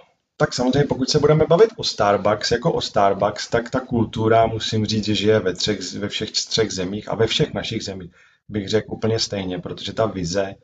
Tak 0.41 0.55
samozřejmě, 0.55 0.85
pokud 0.89 1.11
se 1.11 1.19
budeme 1.19 1.47
bavit 1.47 1.71
o 1.77 1.85
Starbucks 1.85 2.51
jako 2.51 2.73
o 2.73 2.81
Starbucks, 2.81 3.49
tak 3.49 3.71
ta 3.71 3.81
kultura, 3.81 4.47
musím 4.47 4.87
říct, 4.87 5.05
že 5.05 5.15
žije 5.15 5.41
ve, 5.41 5.55
třech, 5.55 5.93
ve 5.93 6.09
všech 6.09 6.31
třech 6.33 6.73
zemích 6.73 7.09
a 7.09 7.15
ve 7.15 7.27
všech 7.27 7.55
našich 7.55 7.85
zemích 7.85 8.13
bych 8.49 8.69
řekl 8.69 8.93
úplně 8.93 9.19
stejně, 9.19 9.59
protože 9.59 9.93
ta 9.93 10.07
vize 10.07 10.55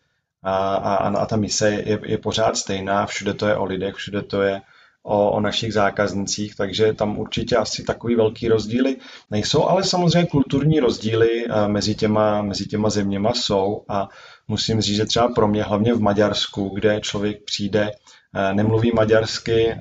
a, 0.42 0.74
a, 0.74 1.08
a 1.08 1.26
ta 1.26 1.36
mise 1.36 1.70
je, 1.70 2.00
je 2.04 2.18
pořád 2.18 2.56
stejná, 2.56 3.06
všude 3.06 3.34
to 3.34 3.46
je 3.46 3.56
o 3.56 3.64
lidech, 3.64 3.94
všude 3.94 4.22
to 4.22 4.42
je 4.42 4.60
o, 5.06 5.30
o 5.30 5.40
našich 5.40 5.72
zákaznicích, 5.72 6.56
takže 6.56 6.92
tam 6.92 7.18
určitě 7.18 7.56
asi 7.56 7.82
takový 7.82 8.14
velký 8.14 8.48
rozdíly 8.48 8.96
nejsou, 9.30 9.64
ale 9.64 9.84
samozřejmě 9.84 10.28
kulturní 10.28 10.80
rozdíly 10.80 11.28
eh, 11.44 11.68
mezi 11.68 11.94
těma, 11.94 12.42
mezi 12.42 12.66
těma 12.66 12.90
zeměma 12.90 13.32
jsou 13.34 13.84
a 13.88 14.08
musím 14.48 14.80
říct, 14.80 14.96
že 14.96 15.04
třeba 15.04 15.28
pro 15.28 15.48
mě, 15.48 15.62
hlavně 15.62 15.94
v 15.94 16.00
Maďarsku, 16.00 16.68
kde 16.68 17.00
člověk 17.00 17.44
přijde, 17.44 17.90
eh, 18.34 18.54
nemluví 18.54 18.92
maďarsky, 18.94 19.68
eh, 19.68 19.80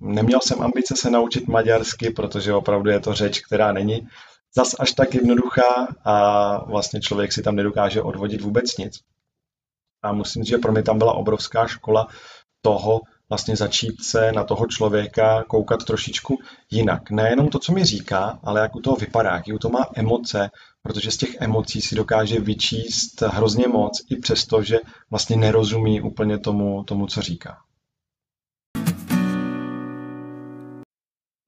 neměl 0.00 0.40
jsem 0.42 0.62
ambice 0.62 0.94
se 0.96 1.10
naučit 1.10 1.48
maďarsky, 1.48 2.10
protože 2.10 2.54
opravdu 2.54 2.90
je 2.90 3.00
to 3.00 3.14
řeč, 3.14 3.40
která 3.40 3.72
není 3.72 4.08
zas 4.56 4.74
až 4.78 4.92
tak 4.92 5.14
jednoduchá 5.14 5.88
a 6.04 6.64
vlastně 6.64 7.00
člověk 7.00 7.32
si 7.32 7.42
tam 7.42 7.56
nedokáže 7.56 8.02
odvodit 8.02 8.40
vůbec 8.40 8.76
nic. 8.76 9.00
A 10.02 10.12
musím 10.12 10.42
říct, 10.42 10.50
že 10.50 10.58
pro 10.58 10.72
mě 10.72 10.82
tam 10.82 10.98
byla 10.98 11.12
obrovská 11.12 11.66
škola 11.66 12.06
toho, 12.62 13.00
vlastně 13.28 13.56
začít 13.56 14.02
se 14.02 14.32
na 14.32 14.44
toho 14.44 14.66
člověka 14.66 15.44
koukat 15.44 15.84
trošičku 15.84 16.38
jinak. 16.70 17.10
Nejenom 17.10 17.48
to, 17.48 17.58
co 17.58 17.72
mi 17.72 17.84
říká, 17.84 18.38
ale 18.42 18.60
jak 18.60 18.76
u 18.76 18.80
toho 18.80 18.96
vypadá, 18.96 19.30
jaký 19.30 19.52
u 19.52 19.58
toho 19.58 19.72
má 19.72 19.86
emoce, 19.94 20.50
protože 20.82 21.10
z 21.10 21.16
těch 21.16 21.34
emocí 21.40 21.80
si 21.80 21.94
dokáže 21.94 22.40
vyčíst 22.40 23.22
hrozně 23.22 23.68
moc, 23.68 24.02
i 24.10 24.16
přesto, 24.16 24.62
že 24.62 24.78
vlastně 25.10 25.36
nerozumí 25.36 26.00
úplně 26.00 26.38
tomu, 26.38 26.84
tomu 26.84 27.06
co 27.06 27.22
říká. 27.22 27.56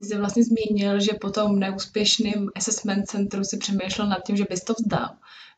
Jsi 0.02 0.18
vlastně 0.18 0.42
zmínil, 0.44 1.00
že 1.00 1.12
po 1.20 1.30
tom 1.30 1.58
neúspěšném 1.58 2.48
assessment 2.56 3.06
centru 3.06 3.44
si 3.44 3.56
přemýšlel 3.58 4.08
nad 4.08 4.18
tím, 4.26 4.36
že 4.36 4.44
bys 4.50 4.64
to 4.64 4.72
vzdal. 4.72 5.08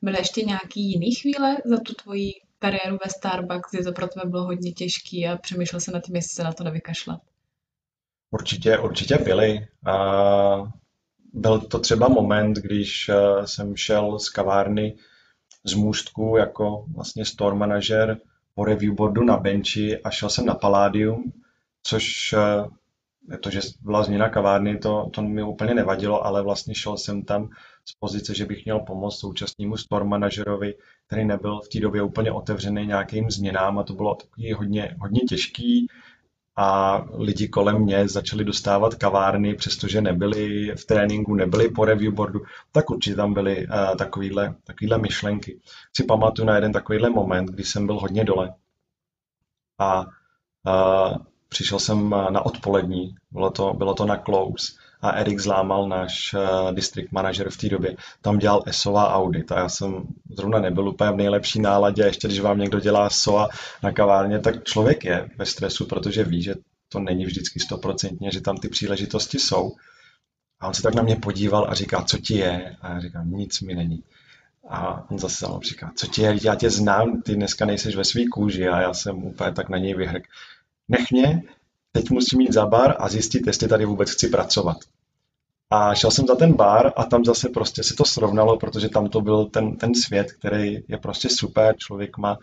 Byly 0.02 0.18
ještě 0.18 0.42
nějaký 0.42 0.90
jiný 0.90 1.14
chvíle 1.14 1.56
za 1.64 1.76
tu 1.76 1.94
tvoji 1.94 2.32
kariéru 2.58 2.98
ve 3.04 3.10
Starbucks, 3.10 3.70
kdy 3.70 3.84
to 3.84 3.92
pro 3.92 4.08
tebe 4.08 4.30
bylo 4.30 4.44
hodně 4.44 4.72
těžký 4.72 5.26
a 5.26 5.36
přemýšlel 5.36 5.80
se 5.80 5.90
nad 5.90 6.00
tím, 6.00 6.16
jestli 6.16 6.34
se 6.34 6.44
na 6.44 6.52
to 6.52 6.64
nevykašlat? 6.64 7.20
Určitě, 8.30 8.78
určitě 8.78 9.18
byly. 9.18 9.68
A 9.86 10.72
byl 11.32 11.60
to 11.60 11.78
třeba 11.78 12.08
moment, 12.08 12.56
když 12.56 13.08
eh, 13.08 13.46
jsem 13.46 13.76
šel 13.76 14.18
z 14.18 14.28
kavárny 14.28 14.96
z 15.64 15.74
můstku 15.74 16.36
jako 16.38 16.84
vlastně 16.94 17.24
store 17.24 17.56
manažer 17.56 18.20
po 18.54 18.64
review 18.64 18.94
boardu 18.94 19.24
na 19.24 19.36
benchi 19.36 19.98
a 20.02 20.10
šel 20.10 20.30
jsem 20.30 20.46
na 20.46 20.54
Palladium, 20.54 21.32
což 21.82 22.32
eh, 22.32 22.38
to, 23.40 23.50
že 23.50 23.60
byla 23.80 24.02
změna 24.02 24.28
kavárny, 24.28 24.78
to, 24.78 25.10
to 25.12 25.22
mi 25.22 25.42
úplně 25.42 25.74
nevadilo, 25.74 26.26
ale 26.26 26.42
vlastně 26.42 26.74
šel 26.74 26.96
jsem 26.96 27.22
tam 27.22 27.48
z 27.84 27.94
pozice, 28.00 28.34
že 28.34 28.46
bych 28.46 28.64
měl 28.64 28.80
pomoct 28.80 29.18
současnému 29.18 29.76
store 29.76 30.04
manažerovi, 30.04 30.74
který 31.06 31.24
nebyl 31.24 31.60
v 31.60 31.68
té 31.68 31.80
době 31.80 32.02
úplně 32.02 32.32
otevřený 32.32 32.86
nějakým 32.86 33.30
změnám 33.30 33.78
a 33.78 33.82
to 33.82 33.94
bylo 33.94 34.14
takový 34.14 34.52
hodně, 34.52 34.96
hodně 35.00 35.20
těžký 35.20 35.86
a 36.56 37.04
lidi 37.12 37.48
kolem 37.48 37.82
mě 37.82 38.08
začali 38.08 38.44
dostávat 38.44 38.94
kavárny, 38.94 39.54
přestože 39.54 40.00
nebyli 40.00 40.72
v 40.76 40.84
tréninku, 40.84 41.34
nebyli 41.34 41.68
po 41.68 41.84
review 41.84 42.14
boardu, 42.14 42.40
tak 42.72 42.90
určitě 42.90 43.16
tam 43.16 43.34
byly 43.34 43.66
uh, 43.66 43.96
takovýhle, 43.96 44.54
takovýhle 44.64 44.98
myšlenky. 44.98 45.60
Si 45.96 46.04
pamatuju 46.04 46.46
na 46.46 46.54
jeden 46.54 46.72
takovýhle 46.72 47.10
moment, 47.10 47.46
kdy 47.46 47.64
jsem 47.64 47.86
byl 47.86 47.98
hodně 47.98 48.24
dole 48.24 48.54
a 49.78 50.00
uh, 50.00 51.16
přišel 51.48 51.78
jsem 51.78 52.10
na 52.10 52.46
odpolední, 52.46 53.14
bylo 53.30 53.50
to, 53.50 53.74
bylo 53.74 53.94
to 53.94 54.06
na 54.06 54.16
close 54.16 54.72
a 55.02 55.10
Erik 55.10 55.40
Zlámal, 55.40 55.88
náš 55.88 56.34
uh, 56.34 56.74
district 56.74 57.12
manager 57.12 57.50
v 57.50 57.56
té 57.56 57.68
době, 57.68 57.96
tam 58.22 58.38
dělal 58.38 58.62
SOA 58.70 59.14
audit 59.14 59.52
a 59.52 59.58
já 59.58 59.68
jsem 59.68 60.06
zrovna 60.30 60.58
nebyl 60.58 60.88
úplně 60.88 61.10
v 61.10 61.16
nejlepší 61.16 61.60
náladě, 61.60 62.02
ještě 62.02 62.28
když 62.28 62.40
vám 62.40 62.58
někdo 62.58 62.80
dělá 62.80 63.10
SOA 63.10 63.48
na 63.82 63.92
kavárně, 63.92 64.38
tak 64.38 64.64
člověk 64.64 65.04
je 65.04 65.28
ve 65.36 65.46
stresu, 65.46 65.86
protože 65.86 66.24
ví, 66.24 66.42
že 66.42 66.54
to 66.88 66.98
není 67.00 67.24
vždycky 67.24 67.60
stoprocentně, 67.60 68.30
že 68.30 68.40
tam 68.40 68.56
ty 68.56 68.68
příležitosti 68.68 69.38
jsou. 69.38 69.72
A 70.60 70.68
on 70.68 70.74
se 70.74 70.82
tak 70.82 70.94
na 70.94 71.02
mě 71.02 71.16
podíval 71.16 71.66
a 71.70 71.74
říká, 71.74 72.02
co 72.02 72.18
ti 72.18 72.34
je? 72.34 72.76
A 72.80 72.92
já 72.92 73.00
říkám, 73.00 73.30
nic 73.30 73.60
mi 73.60 73.74
není. 73.74 74.02
A 74.68 75.10
on 75.10 75.18
zase 75.18 75.46
říká, 75.68 75.92
co 75.96 76.06
ti 76.06 76.22
je, 76.22 76.38
já 76.42 76.54
tě 76.54 76.70
znám, 76.70 77.22
ty 77.22 77.34
dneska 77.34 77.64
nejseš 77.64 77.96
ve 77.96 78.04
svý 78.04 78.28
kůži 78.28 78.68
a 78.68 78.80
já 78.80 78.94
jsem 78.94 79.24
úplně 79.24 79.52
tak 79.52 79.68
na 79.68 79.78
něj 79.78 79.94
vyhrk. 79.94 80.22
Nech 80.88 81.10
mě, 81.10 81.42
teď 81.92 82.10
musím 82.10 82.40
jít 82.40 82.52
za 82.52 82.66
bar 82.66 82.94
a 82.98 83.08
zjistit, 83.08 83.46
jestli 83.46 83.68
tady 83.68 83.84
vůbec 83.84 84.10
chci 84.10 84.28
pracovat. 84.28 84.76
A 85.70 85.94
šel 85.94 86.10
jsem 86.10 86.26
za 86.26 86.34
ten 86.34 86.52
bar 86.52 86.92
a 86.96 87.04
tam 87.04 87.24
zase 87.24 87.48
prostě 87.48 87.82
se 87.82 87.94
to 87.94 88.04
srovnalo, 88.04 88.58
protože 88.58 88.88
tam 88.88 89.08
to 89.08 89.20
byl 89.20 89.46
ten, 89.46 89.76
ten 89.76 89.94
svět, 89.94 90.32
který 90.32 90.78
je 90.88 90.98
prostě 90.98 91.28
super, 91.28 91.76
člověk 91.76 92.18
má 92.18 92.38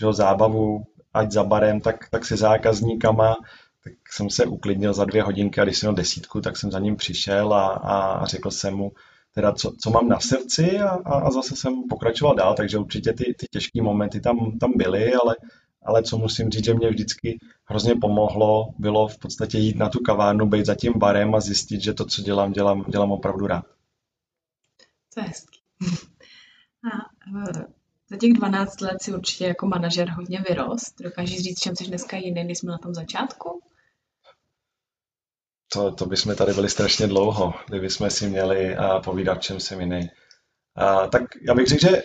že 0.00 0.12
zábavu, 0.12 0.84
ať 1.14 1.32
za 1.32 1.44
barem, 1.44 1.80
tak, 1.80 2.08
tak 2.10 2.24
se 2.24 2.36
zákazníkama, 2.36 3.36
tak 3.84 3.92
jsem 4.10 4.30
se 4.30 4.46
uklidnil 4.46 4.94
za 4.94 5.04
dvě 5.04 5.22
hodinky 5.22 5.60
a 5.60 5.64
když 5.64 5.78
jsem 5.78 5.86
měl 5.86 5.94
desítku, 5.94 6.40
tak 6.40 6.56
jsem 6.56 6.70
za 6.70 6.78
ním 6.78 6.96
přišel 6.96 7.54
a, 7.54 7.66
a 7.66 8.26
řekl 8.26 8.50
jsem 8.50 8.74
mu, 8.74 8.92
teda 9.34 9.52
co, 9.52 9.72
co 9.80 9.90
mám 9.90 10.08
na 10.08 10.20
srdci 10.20 10.78
a, 10.78 10.88
a, 10.88 11.30
zase 11.30 11.56
jsem 11.56 11.82
pokračoval 11.88 12.34
dál, 12.34 12.54
takže 12.54 12.78
určitě 12.78 13.12
ty, 13.12 13.34
ty 13.38 13.46
těžké 13.50 13.82
momenty 13.82 14.20
tam, 14.20 14.58
tam 14.60 14.72
byly, 14.76 15.14
ale, 15.14 15.36
ale 15.84 16.02
co 16.02 16.18
musím 16.18 16.50
říct, 16.50 16.64
že 16.64 16.74
mě 16.74 16.90
vždycky 16.90 17.38
hrozně 17.64 17.94
pomohlo, 17.94 18.68
bylo 18.78 19.08
v 19.08 19.18
podstatě 19.18 19.58
jít 19.58 19.76
na 19.76 19.88
tu 19.88 20.00
kavárnu, 20.00 20.46
být 20.46 20.66
za 20.66 20.74
tím 20.74 20.92
barem 20.96 21.34
a 21.34 21.40
zjistit, 21.40 21.80
že 21.80 21.92
to, 21.94 22.04
co 22.04 22.22
dělám, 22.22 22.52
dělám, 22.52 22.84
dělám 22.88 23.12
opravdu 23.12 23.46
rád. 23.46 23.64
To 25.14 25.20
je 25.20 25.26
hezký. 25.26 25.60
A 26.84 27.10
eh, 27.50 27.64
za 28.10 28.16
těch 28.16 28.32
12 28.32 28.80
let 28.80 29.02
si 29.02 29.14
určitě 29.14 29.46
jako 29.46 29.66
manažer 29.66 30.10
hodně 30.10 30.44
vyrost. 30.48 30.94
Dokážeš 31.02 31.42
říct, 31.42 31.60
čem 31.60 31.76
jsi 31.76 31.84
dneska 31.84 32.16
jiný, 32.16 32.44
než 32.44 32.58
jsme 32.58 32.72
na 32.72 32.78
tom 32.78 32.94
začátku? 32.94 33.62
To, 35.72 35.92
to 35.92 36.06
bychom 36.06 36.36
tady 36.36 36.52
byli 36.52 36.70
strašně 36.70 37.06
dlouho, 37.06 37.54
kdybychom 37.68 38.10
si 38.10 38.28
měli 38.28 38.78
uh, 38.78 39.02
povídat, 39.02 39.42
čem 39.42 39.60
jsem 39.60 39.80
jiný. 39.80 40.10
Tak 41.10 41.22
já 41.48 41.54
bych 41.54 41.66
řekl, 41.66 41.86
že 41.86 42.02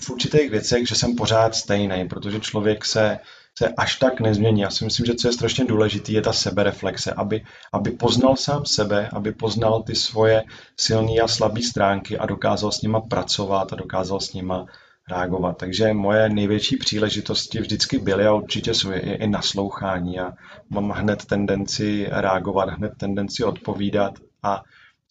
v 0.00 0.10
určitých 0.10 0.50
věcech, 0.50 0.88
že 0.88 0.94
jsem 0.94 1.16
pořád 1.16 1.54
stejný, 1.54 2.08
protože 2.08 2.40
člověk 2.40 2.84
se, 2.84 3.18
se 3.58 3.68
až 3.68 3.96
tak 3.96 4.20
nezmění. 4.20 4.60
Já 4.60 4.70
si 4.70 4.84
myslím, 4.84 5.06
že 5.06 5.14
co 5.14 5.28
je 5.28 5.32
strašně 5.32 5.64
důležité, 5.64 6.12
je 6.12 6.22
ta 6.22 6.32
sebereflexe, 6.32 7.12
aby, 7.12 7.44
aby 7.72 7.90
poznal 7.90 8.36
sám 8.36 8.66
sebe, 8.66 9.08
aby 9.12 9.32
poznal 9.32 9.82
ty 9.82 9.94
svoje 9.94 10.42
silné 10.76 11.20
a 11.20 11.28
slabé 11.28 11.62
stránky 11.62 12.18
a 12.18 12.26
dokázal 12.26 12.72
s 12.72 12.82
nima 12.82 13.00
pracovat 13.00 13.72
a 13.72 13.76
dokázal 13.76 14.20
s 14.20 14.32
nima 14.32 14.66
reagovat. 15.10 15.58
Takže 15.58 15.92
moje 15.92 16.28
největší 16.28 16.76
příležitosti 16.76 17.60
vždycky 17.60 17.98
byly 17.98 18.26
a 18.26 18.34
určitě 18.34 18.74
jsou 18.74 18.92
i, 18.92 18.98
i 18.98 19.26
naslouchání 19.26 20.20
a 20.20 20.32
mám 20.70 20.90
hned 20.90 21.24
tendenci 21.24 22.06
reagovat, 22.10 22.68
hned 22.68 22.92
tendenci 22.96 23.44
odpovídat 23.44 24.14
a 24.42 24.62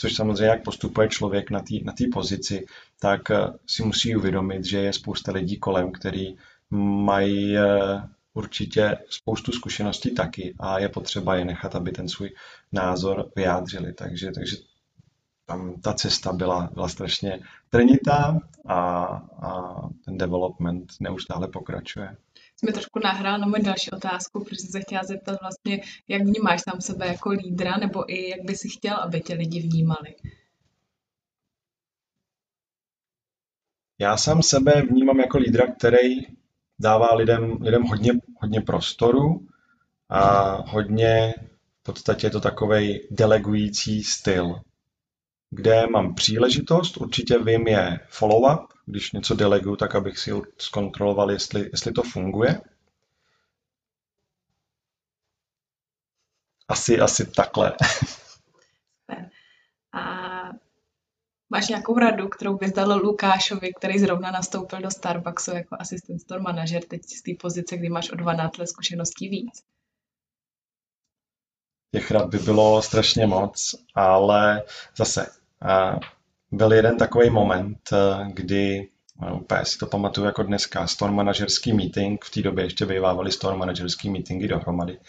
což 0.01 0.15
samozřejmě, 0.15 0.45
jak 0.45 0.63
postupuje 0.63 1.07
člověk 1.07 1.51
na 1.51 1.59
té 1.59 1.73
na 1.83 1.93
pozici, 2.13 2.65
tak 2.99 3.31
eh, 3.31 3.47
si 3.67 3.83
musí 3.83 4.15
uvědomit, 4.15 4.65
že 4.65 4.77
je 4.77 4.93
spousta 4.93 5.31
lidí 5.31 5.59
kolem, 5.59 5.91
který 5.91 6.37
mají 7.05 7.57
eh, 7.57 7.63
určitě 8.33 8.97
spoustu 9.09 9.51
zkušeností 9.51 10.15
taky 10.15 10.55
a 10.59 10.79
je 10.79 10.89
potřeba 10.89 11.35
je 11.35 11.45
nechat, 11.45 11.75
aby 11.75 11.91
ten 11.91 12.09
svůj 12.09 12.29
názor 12.71 13.31
vyjádřili. 13.35 13.93
Takže, 13.93 14.31
takže 14.31 14.55
tam 15.45 15.81
ta 15.81 15.93
cesta 15.93 16.33
byla, 16.33 16.69
byla 16.73 16.87
strašně 16.87 17.39
trnitá 17.69 18.39
a, 18.65 18.77
a 19.41 19.75
ten 20.05 20.17
development 20.17 20.91
neustále 20.99 21.47
pokračuje 21.47 22.15
mi 22.65 22.73
trošku 22.73 22.99
nahrál 23.03 23.39
na 23.39 23.47
moji 23.47 23.63
další 23.63 23.91
otázku, 23.91 24.43
protože 24.43 24.61
jsem 24.61 24.71
se 24.71 24.81
chtěla 24.81 25.03
zeptat 25.03 25.39
vlastně, 25.41 25.81
jak 26.07 26.21
vnímáš 26.21 26.61
sám 26.61 26.81
sebe 26.81 27.07
jako 27.07 27.29
lídra, 27.29 27.77
nebo 27.77 28.13
i 28.13 28.29
jak 28.29 28.41
by 28.45 28.55
si 28.55 28.69
chtěl, 28.69 28.97
aby 28.97 29.21
tě 29.21 29.33
lidi 29.33 29.61
vnímali? 29.61 30.15
Já 33.99 34.17
sám 34.17 34.41
sebe 34.41 34.81
vnímám 34.81 35.19
jako 35.19 35.37
lídra, 35.37 35.67
který 35.67 36.15
dává 36.79 37.15
lidem, 37.15 37.57
lidem 37.61 37.83
hodně, 37.83 38.11
hodně 38.35 38.61
prostoru 38.61 39.47
a 40.09 40.51
hodně, 40.71 41.33
v 41.79 41.83
podstatě 41.83 42.27
je 42.27 42.31
to 42.31 42.41
takový 42.41 43.07
delegující 43.11 44.03
styl, 44.03 44.61
kde 45.49 45.87
mám 45.87 46.15
příležitost, 46.15 46.97
určitě 46.97 47.37
vím 47.37 47.67
je 47.67 47.99
follow-up, 48.09 48.67
když 48.85 49.11
něco 49.11 49.35
deleguju, 49.35 49.75
tak 49.75 49.95
abych 49.95 50.19
si 50.19 50.31
zkontroloval, 50.57 51.31
jestli, 51.31 51.69
jestli 51.71 51.91
to 51.91 52.03
funguje. 52.03 52.61
Asi, 56.67 56.99
asi 56.99 57.31
takhle. 57.31 57.73
A 59.93 60.03
máš 61.49 61.67
nějakou 61.67 61.99
radu, 61.99 62.27
kterou 62.27 62.57
bys 62.57 62.71
dal 62.71 62.99
Lukášovi, 63.03 63.73
který 63.73 63.99
zrovna 63.99 64.31
nastoupil 64.31 64.81
do 64.81 64.91
Starbucksu 64.91 65.51
jako 65.51 65.75
asistent 65.79 66.21
store 66.21 66.41
manažer, 66.41 66.83
teď 66.83 67.03
z 67.03 67.21
té 67.21 67.31
pozice, 67.39 67.77
kdy 67.77 67.89
máš 67.89 68.11
o 68.11 68.15
12 68.15 68.57
let 68.57 68.67
zkušeností 68.67 69.29
víc? 69.29 69.63
těch 71.91 72.11
rad 72.11 72.29
by 72.29 72.37
bylo 72.37 72.81
strašně 72.81 73.27
moc, 73.27 73.75
ale 73.95 74.63
zase 74.97 75.27
byl 76.51 76.73
jeden 76.73 76.97
takový 76.97 77.29
moment, 77.29 77.89
kdy 78.27 78.89
no, 79.21 79.39
úplně 79.39 79.65
si 79.65 79.77
to 79.77 79.85
pamatuju 79.85 80.25
jako 80.27 80.43
dneska, 80.43 80.87
store 80.87 81.11
manažerský 81.11 81.73
meeting, 81.73 82.25
v 82.25 82.31
té 82.31 82.41
době 82.41 82.63
ještě 82.63 82.85
bývávaly 82.85 83.31
store 83.31 83.57
manažerský 83.57 84.09
meetingy 84.09 84.47
dohromady 84.47 84.99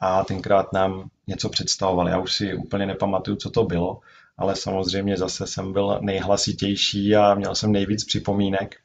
a 0.00 0.24
tenkrát 0.24 0.72
nám 0.72 1.10
něco 1.26 1.48
představovali. 1.48 2.10
Já 2.10 2.18
už 2.18 2.32
si 2.32 2.54
úplně 2.54 2.86
nepamatuju, 2.86 3.36
co 3.36 3.50
to 3.50 3.64
bylo, 3.64 4.00
ale 4.36 4.56
samozřejmě 4.56 5.16
zase 5.16 5.46
jsem 5.46 5.72
byl 5.72 5.98
nejhlasitější 6.00 7.16
a 7.16 7.34
měl 7.34 7.54
jsem 7.54 7.72
nejvíc 7.72 8.04
připomínek. 8.04 8.76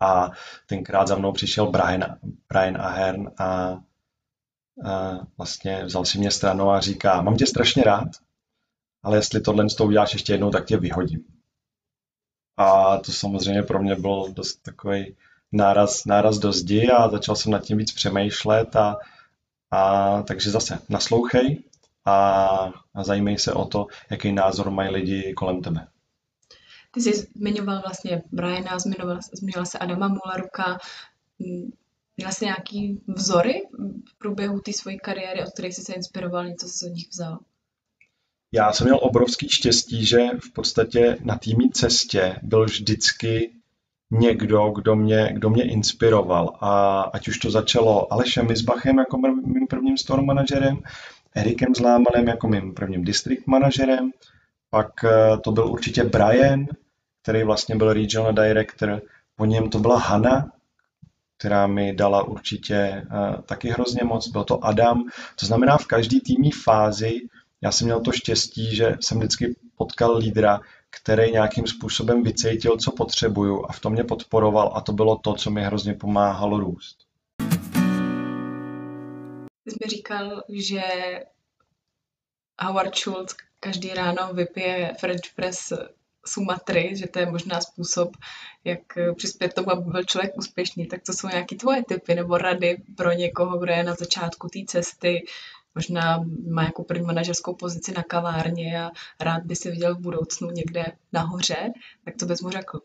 A 0.00 0.30
tenkrát 0.66 1.08
za 1.08 1.16
mnou 1.16 1.32
přišel 1.32 1.66
Brian, 1.66 2.18
Brian 2.48 2.76
Ahern 2.80 3.30
a, 3.38 3.44
a 3.44 3.78
vlastně 5.38 5.84
vzal 5.84 6.04
si 6.04 6.18
mě 6.18 6.30
stranou 6.30 6.70
a 6.70 6.80
říká, 6.80 7.22
mám 7.22 7.36
tě 7.36 7.46
strašně 7.46 7.82
rád, 7.82 8.08
ale 9.04 9.16
jestli 9.16 9.40
tohle 9.40 9.70
s 9.70 9.74
tou 9.74 9.86
uděláš 9.86 10.12
ještě 10.12 10.32
jednou, 10.32 10.50
tak 10.50 10.66
tě 10.66 10.76
vyhodím. 10.76 11.24
A 12.56 12.98
to 12.98 13.12
samozřejmě 13.12 13.62
pro 13.62 13.82
mě 13.82 13.94
byl 13.94 14.32
dost 14.32 14.62
takový 14.62 15.16
náraz, 15.52 16.04
náraz 16.04 16.38
do 16.38 16.52
zdi 16.52 16.88
a 16.88 17.08
začal 17.08 17.36
jsem 17.36 17.52
nad 17.52 17.62
tím 17.62 17.78
víc 17.78 17.92
přemýšlet 17.92 18.76
a, 18.76 18.96
a 19.70 20.22
takže 20.22 20.50
zase 20.50 20.78
naslouchej 20.88 21.62
a, 22.04 22.14
a 22.94 23.04
zajímej 23.04 23.38
se 23.38 23.52
o 23.52 23.64
to, 23.64 23.86
jaký 24.10 24.32
názor 24.32 24.70
mají 24.70 24.90
lidi 24.90 25.34
kolem 25.36 25.62
tebe. 25.62 25.86
Ty 26.90 27.00
jsi 27.00 27.12
zmiňoval 27.36 27.80
vlastně 27.80 28.22
Briana, 28.32 28.78
zmiňoval, 28.78 29.18
zmiňoval 29.32 29.66
se 29.66 29.78
Adama 29.78 30.08
Mulleruka. 30.08 30.78
Měla 32.16 32.32
jsi 32.32 32.44
nějaký 32.44 33.00
vzory 33.08 33.62
v 34.10 34.18
průběhu 34.18 34.60
té 34.60 34.72
své 34.72 34.96
kariéry, 34.96 35.42
od 35.42 35.52
kterých 35.52 35.74
jsi 35.74 35.82
se 35.82 35.92
inspiroval, 35.92 36.48
něco 36.48 36.68
jsi 36.68 36.86
od 36.86 36.94
nich 36.94 37.08
vzal? 37.08 37.38
Já 38.54 38.72
jsem 38.72 38.84
měl 38.84 38.98
obrovský 39.02 39.48
štěstí, 39.48 40.06
že 40.06 40.18
v 40.38 40.52
podstatě 40.52 41.16
na 41.20 41.38
týmí 41.38 41.70
cestě 41.70 42.36
byl 42.42 42.64
vždycky 42.64 43.50
někdo, 44.10 44.70
kdo 44.70 44.96
mě, 44.96 45.30
kdo 45.32 45.50
mě 45.50 45.70
inspiroval. 45.70 46.56
A 46.60 47.00
ať 47.00 47.28
už 47.28 47.38
to 47.38 47.50
začalo 47.50 48.12
Alešem 48.12 48.46
Mizbachem 48.46 48.98
jako 48.98 49.18
mým 49.18 49.66
prvním 49.66 49.96
store 49.98 50.22
manažerem, 50.22 50.78
Erikem 51.34 51.74
Zlámanem 51.74 52.28
jako 52.28 52.48
mým 52.48 52.74
prvním 52.74 53.04
district 53.04 53.46
manažerem, 53.46 54.10
pak 54.70 55.04
eh, 55.04 55.38
to 55.44 55.52
byl 55.52 55.66
určitě 55.66 56.04
Brian, 56.04 56.66
který 57.22 57.42
vlastně 57.42 57.76
byl 57.76 57.92
regional 57.92 58.32
director, 58.32 59.02
po 59.36 59.44
něm 59.44 59.70
to 59.70 59.78
byla 59.78 59.98
Hanna, 59.98 60.52
která 61.38 61.66
mi 61.66 61.94
dala 61.94 62.22
určitě 62.22 63.02
uh, 63.06 63.40
taky 63.42 63.68
hrozně 63.68 64.04
moc, 64.04 64.28
byl 64.28 64.44
to 64.44 64.64
Adam. 64.64 65.04
To 65.40 65.46
znamená, 65.46 65.76
v 65.76 65.86
každé 65.86 66.20
týmní 66.20 66.50
fázi 66.50 67.20
já 67.64 67.72
jsem 67.72 67.86
měl 67.86 68.00
to 68.00 68.12
štěstí, 68.12 68.76
že 68.76 68.96
jsem 69.00 69.18
vždycky 69.18 69.56
potkal 69.76 70.16
lídra, 70.16 70.60
který 70.90 71.32
nějakým 71.32 71.66
způsobem 71.66 72.22
vycítil, 72.22 72.76
co 72.76 72.92
potřebuju 72.92 73.64
a 73.68 73.72
v 73.72 73.80
tom 73.80 73.92
mě 73.92 74.04
podporoval 74.04 74.72
a 74.74 74.80
to 74.80 74.92
bylo 74.92 75.16
to, 75.16 75.34
co 75.34 75.50
mi 75.50 75.64
hrozně 75.64 75.94
pomáhalo 75.94 76.60
růst. 76.60 76.98
Ty 79.64 79.70
jsi 79.70 79.76
mi 79.84 79.90
říkal, 79.90 80.42
že 80.48 80.82
Howard 82.60 82.96
Schultz 82.96 83.34
každý 83.60 83.88
ráno 83.88 84.34
vypije 84.34 84.94
French 85.00 85.34
press 85.36 85.72
Sumatry, 86.26 86.96
že 86.96 87.06
to 87.06 87.18
je 87.18 87.26
možná 87.30 87.60
způsob, 87.60 88.16
jak 88.64 88.80
přispět 89.16 89.54
tomu, 89.54 89.70
aby 89.70 89.90
byl 89.90 90.04
člověk 90.04 90.36
úspěšný. 90.36 90.86
Tak 90.86 91.02
to 91.02 91.12
jsou 91.12 91.28
nějaké 91.28 91.56
tvoje 91.56 91.84
typy 91.84 92.14
nebo 92.14 92.38
rady 92.38 92.82
pro 92.96 93.12
někoho, 93.12 93.58
kdo 93.58 93.72
je 93.72 93.84
na 93.84 93.94
začátku 93.94 94.48
té 94.48 94.58
cesty, 94.66 95.24
možná 95.74 96.24
má 96.48 96.64
jako 96.64 96.84
první 96.84 97.06
manažerskou 97.06 97.54
pozici 97.54 97.92
na 97.92 98.02
kavárně 98.02 98.84
a 98.84 98.90
rád 99.20 99.42
by 99.42 99.56
si 99.56 99.70
viděl 99.70 99.94
v 99.94 100.00
budoucnu 100.00 100.50
někde 100.50 100.84
nahoře, 101.12 101.72
tak 102.04 102.16
co 102.16 102.26
bys 102.26 102.40
mu 102.40 102.50
řekl? 102.50 102.80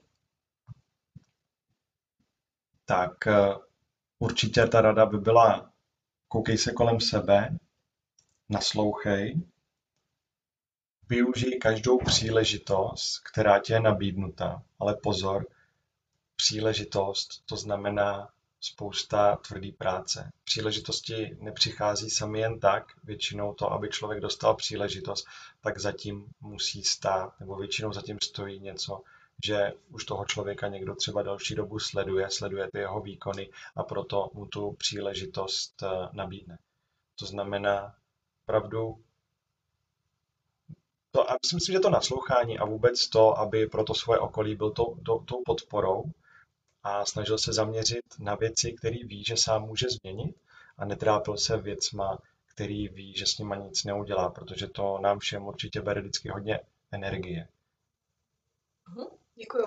Tak 2.86 3.28
eh, 3.28 3.56
určitě 4.20 4.68
ta 4.68 4.82
rada 4.82 5.06
by 5.06 5.18
byla, 5.18 5.72
koukej 6.28 6.58
se 6.58 6.72
kolem 6.72 7.00
sebe, 7.00 7.58
naslouchej, 8.50 9.42
využij 11.10 11.58
každou 11.60 11.98
příležitost, 11.98 13.20
která 13.20 13.60
ti 13.60 13.74
je 13.74 13.80
nabídnuta, 13.80 14.64
ale 14.80 14.96
pozor, 14.96 15.48
příležitost 16.36 17.44
to 17.46 17.56
znamená 17.56 18.30
spousta 18.62 19.36
tvrdý 19.36 19.72
práce. 19.72 20.32
Příležitosti 20.44 21.38
nepřichází 21.40 22.10
sami 22.10 22.40
jen 22.40 22.60
tak, 22.60 22.84
většinou 23.04 23.54
to, 23.54 23.72
aby 23.72 23.90
člověk 23.90 24.22
dostal 24.22 24.56
příležitost, 24.56 25.28
tak 25.62 25.80
zatím 25.80 26.28
musí 26.42 26.84
stát, 26.84 27.40
nebo 27.40 27.56
většinou 27.56 27.94
zatím 27.94 28.18
stojí 28.24 28.60
něco, 28.60 29.02
že 29.46 29.74
už 29.90 30.06
toho 30.06 30.26
člověka 30.26 30.68
někdo 30.68 30.96
třeba 30.96 31.22
další 31.22 31.56
dobu 31.56 31.80
sleduje, 31.80 32.30
sleduje 32.30 32.70
ty 32.72 32.78
jeho 32.78 33.02
výkony 33.02 33.50
a 33.76 33.84
proto 33.84 34.30
mu 34.34 34.46
tu 34.46 34.72
příležitost 34.72 35.84
eh, 35.84 35.88
nabídne. 36.14 36.58
To 37.20 37.26
znamená 37.26 37.96
pravdu 38.46 39.00
to, 41.12 41.32
a 41.32 41.38
myslím 41.42 41.60
si, 41.60 41.72
že 41.72 41.80
to 41.80 41.90
naslouchání 41.90 42.60
a 42.60 42.66
vůbec 42.66 43.10
to, 43.10 43.38
aby 43.40 43.68
pro 43.68 43.84
to 43.84 43.94
svoje 43.94 44.20
okolí 44.20 44.56
byl 44.56 44.72
tou, 44.72 44.96
tou, 45.06 45.20
tou 45.20 45.42
podporou, 45.46 46.04
a 46.84 47.06
snažil 47.06 47.38
se 47.38 47.54
zaměřit 47.54 48.06
na 48.20 48.36
věci, 48.36 48.74
které 48.74 48.98
ví, 49.04 49.24
že 49.24 49.38
sám 49.38 49.62
může 49.64 49.88
změnit 49.90 50.36
a 50.78 50.86
netrápil 50.86 51.38
se 51.38 51.58
věcma, 51.58 52.18
který 52.46 52.88
ví, 52.88 53.14
že 53.18 53.26
s 53.26 53.38
nima 53.38 53.56
nic 53.56 53.84
neudělá, 53.84 54.30
protože 54.30 54.68
to 54.68 55.00
nám 55.02 55.20
všem 55.20 55.48
určitě 55.48 55.82
bere 55.82 56.02
vždycky 56.02 56.30
hodně 56.30 56.60
energie. 56.92 57.48
Mhm, 58.90 59.06
děkuju. 59.36 59.66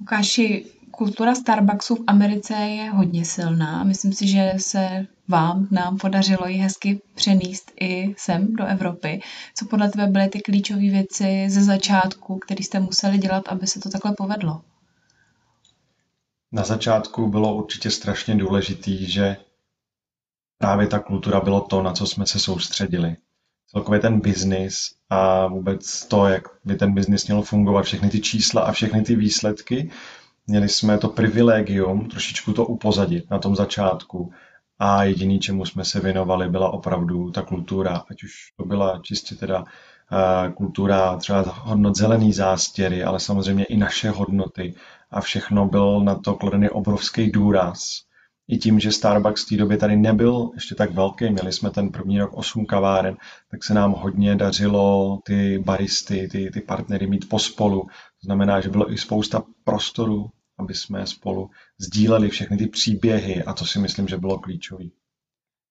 Lukáši, 0.00 0.77
kultura 0.98 1.34
Starbucksu 1.34 1.94
v 1.94 2.04
Americe 2.06 2.54
je 2.54 2.90
hodně 2.90 3.24
silná. 3.24 3.84
Myslím 3.84 4.12
si, 4.12 4.28
že 4.28 4.52
se 4.56 5.06
vám, 5.28 5.68
nám 5.70 5.98
podařilo 5.98 6.46
ji 6.46 6.56
hezky 6.56 7.00
přenést 7.14 7.72
i 7.80 8.14
sem 8.18 8.56
do 8.56 8.66
Evropy. 8.66 9.20
Co 9.54 9.66
podle 9.66 9.90
tebe 9.90 10.06
byly 10.06 10.28
ty 10.28 10.40
klíčové 10.40 10.80
věci 10.80 11.46
ze 11.48 11.62
začátku, 11.62 12.38
které 12.38 12.64
jste 12.64 12.80
museli 12.80 13.18
dělat, 13.18 13.48
aby 13.48 13.66
se 13.66 13.80
to 13.80 13.90
takhle 13.90 14.12
povedlo? 14.16 14.60
Na 16.52 16.64
začátku 16.64 17.28
bylo 17.28 17.54
určitě 17.54 17.90
strašně 17.90 18.34
důležitý, 18.34 19.10
že 19.10 19.36
právě 20.58 20.86
ta 20.86 20.98
kultura 20.98 21.40
bylo 21.40 21.60
to, 21.60 21.82
na 21.82 21.92
co 21.92 22.06
jsme 22.06 22.26
se 22.26 22.38
soustředili. 22.38 23.16
Celkově 23.70 24.00
ten 24.00 24.20
biznis 24.20 24.94
a 25.10 25.46
vůbec 25.46 26.06
to, 26.06 26.26
jak 26.26 26.42
by 26.64 26.76
ten 26.76 26.94
biznis 26.94 27.26
měl 27.26 27.42
fungovat, 27.42 27.82
všechny 27.82 28.10
ty 28.10 28.20
čísla 28.20 28.62
a 28.62 28.72
všechny 28.72 29.02
ty 29.02 29.16
výsledky, 29.16 29.90
měli 30.48 30.68
jsme 30.68 30.98
to 30.98 31.08
privilegium 31.08 32.08
trošičku 32.08 32.52
to 32.52 32.66
upozadit 32.66 33.30
na 33.30 33.38
tom 33.38 33.56
začátku 33.56 34.32
a 34.78 35.04
jediný, 35.04 35.40
čemu 35.40 35.64
jsme 35.64 35.84
se 35.84 36.00
věnovali, 36.00 36.48
byla 36.48 36.70
opravdu 36.70 37.30
ta 37.30 37.42
kultura, 37.42 38.04
ať 38.10 38.22
už 38.22 38.32
to 38.56 38.64
byla 38.64 39.00
čistě 39.02 39.34
teda 39.34 39.58
uh, 39.58 40.52
kultura 40.54 41.16
třeba 41.16 41.42
hodnot 41.42 41.96
zelený 41.96 42.32
zástěry, 42.32 43.04
ale 43.04 43.20
samozřejmě 43.20 43.64
i 43.64 43.76
naše 43.76 44.10
hodnoty 44.10 44.74
a 45.10 45.20
všechno 45.20 45.68
byl 45.68 46.00
na 46.00 46.14
to 46.14 46.34
kladený 46.34 46.70
obrovský 46.70 47.30
důraz. 47.30 48.08
I 48.50 48.58
tím, 48.58 48.80
že 48.80 48.92
Starbucks 48.92 49.46
v 49.46 49.48
té 49.48 49.56
době 49.56 49.76
tady 49.76 49.96
nebyl 49.96 50.50
ještě 50.54 50.74
tak 50.74 50.92
velký, 50.92 51.30
měli 51.30 51.52
jsme 51.52 51.70
ten 51.70 51.90
první 51.90 52.18
rok 52.18 52.30
8 52.34 52.66
kaváren, 52.66 53.16
tak 53.50 53.64
se 53.64 53.74
nám 53.74 53.92
hodně 53.92 54.36
dařilo 54.36 55.18
ty 55.24 55.58
baristy, 55.58 56.28
ty, 56.32 56.50
ty 56.50 56.60
partnery 56.60 57.06
mít 57.06 57.28
pospolu. 57.28 57.82
To 57.82 58.24
znamená, 58.24 58.60
že 58.60 58.68
bylo 58.68 58.92
i 58.92 58.98
spousta 58.98 59.42
prostoru 59.64 60.30
aby 60.58 60.74
jsme 60.74 61.06
spolu 61.06 61.50
sdíleli 61.78 62.28
všechny 62.28 62.56
ty 62.56 62.66
příběhy 62.66 63.44
a 63.44 63.52
to 63.52 63.66
si 63.66 63.78
myslím, 63.78 64.08
že 64.08 64.16
bylo 64.16 64.38
klíčové. 64.38 64.84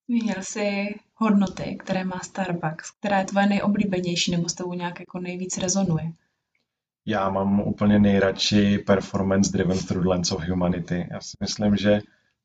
Zmínil 0.09 0.35
jsi 0.39 0.95
hodnoty, 1.15 1.77
které 1.79 2.03
má 2.03 2.19
Starbucks, 2.23 2.91
která 2.91 3.19
je 3.19 3.25
tvoje 3.25 3.47
nejoblíbenější 3.47 4.31
nebo 4.31 4.49
s 4.49 4.53
tebou 4.53 4.73
nějak 4.73 4.99
jako 4.99 5.19
nejvíc 5.19 5.57
rezonuje? 5.57 6.11
Já 7.05 7.29
mám 7.29 7.59
úplně 7.59 7.99
nejradši 7.99 8.77
performance 8.77 9.51
driven 9.51 9.77
through 9.77 10.05
lens 10.05 10.31
of 10.31 10.43
humanity. 10.43 11.07
Já 11.11 11.21
si 11.21 11.37
myslím, 11.39 11.75
že 11.75 12.01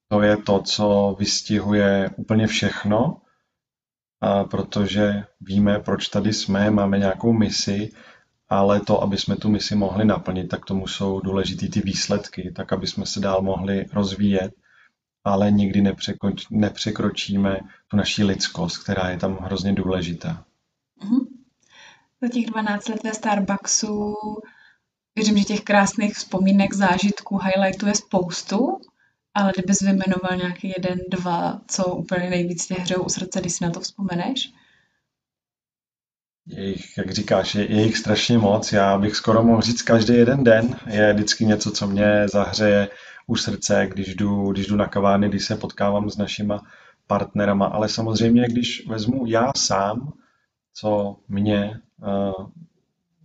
to 0.09 0.23
je 0.23 0.37
to, 0.37 0.63
co 0.63 1.17
vystihuje 1.19 2.11
úplně 2.17 2.47
všechno, 2.47 3.23
a 4.21 4.45
protože 4.45 5.25
víme, 5.41 5.79
proč 5.79 6.09
tady 6.09 6.33
jsme, 6.33 6.71
máme 6.71 6.99
nějakou 6.99 7.33
misi 7.33 7.91
ale 8.53 8.81
to, 8.81 9.03
aby 9.03 9.19
jsme 9.19 9.37
tu 9.37 9.49
misi 9.49 9.75
mohli 9.75 10.05
naplnit, 10.05 10.49
tak 10.49 10.65
tomu 10.65 10.87
jsou 10.87 11.21
důležité 11.21 11.69
ty 11.69 11.81
výsledky, 11.81 12.53
tak 12.57 12.73
aby 12.73 12.87
jsme 12.87 13.07
se 13.07 13.21
dál 13.21 13.43
mohli 13.43 13.87
rozvíjet, 13.93 14.53
ale 15.25 15.51
nikdy 15.51 15.81
nepřekroč, 15.81 16.49
nepřekročíme 16.51 17.61
tu 17.89 17.97
naší 17.97 18.25
lidskost, 18.25 18.83
která 18.83 19.11
je 19.11 19.19
tam 19.19 19.37
hrozně 19.37 19.73
důležitá. 19.73 20.45
Mm-hmm. 21.03 21.27
Za 22.23 22.29
těch 22.29 22.47
12 22.47 22.89
let 22.89 23.03
ve 23.05 23.15
Starbucksu 23.15 24.15
věřím, 25.15 25.39
že 25.39 25.45
těch 25.45 25.61
krásných 25.61 26.15
vzpomínek, 26.15 26.75
zážitků, 26.75 27.39
highlightů 27.39 27.87
je 27.87 27.95
spoustu. 27.95 28.79
Ale 29.35 29.53
kdybys 29.57 29.81
vyjmenoval 29.81 30.37
nějaký 30.37 30.73
jeden, 30.77 30.99
dva, 31.09 31.61
co 31.67 31.95
úplně 31.95 32.31
nejvíc 32.31 32.67
tě 32.67 32.75
hřejou 32.75 33.03
u 33.03 33.09
srdce, 33.09 33.41
když 33.41 33.53
si 33.53 33.65
na 33.65 33.71
to 33.71 33.81
vzpomeneš? 33.81 34.53
Je 36.47 36.69
jich, 36.69 36.99
jak 36.99 37.11
říkáš, 37.11 37.55
je, 37.55 37.73
je 37.73 37.83
jich 37.83 37.97
strašně 37.97 38.39
moc. 38.39 38.73
Já 38.73 38.99
bych 38.99 39.17
skoro 39.17 39.43
mohl 39.43 39.63
říct 39.63 39.83
každý 39.83 40.15
jeden 40.15 40.45
den. 40.45 40.77
Je 40.87 41.13
vždycky 41.13 41.47
něco, 41.47 41.71
co 41.71 41.87
mě 41.87 42.29
zahřeje 42.29 42.89
u 43.27 43.37
srdce, 43.37 43.87
když 43.91 44.15
jdu, 44.15 44.53
když 44.53 44.67
jdu 44.67 44.77
na 44.77 44.87
kavárny, 44.87 45.29
když 45.29 45.45
se 45.45 45.57
potkávám 45.57 46.11
s 46.11 46.17
našima 46.17 46.63
partnerama. 47.07 47.67
Ale 47.67 47.89
samozřejmě, 47.89 48.45
když 48.49 48.87
vezmu 48.87 49.27
já 49.27 49.53
sám, 49.57 50.13
co 50.75 51.17
mě 51.29 51.81
uh, 52.03 52.47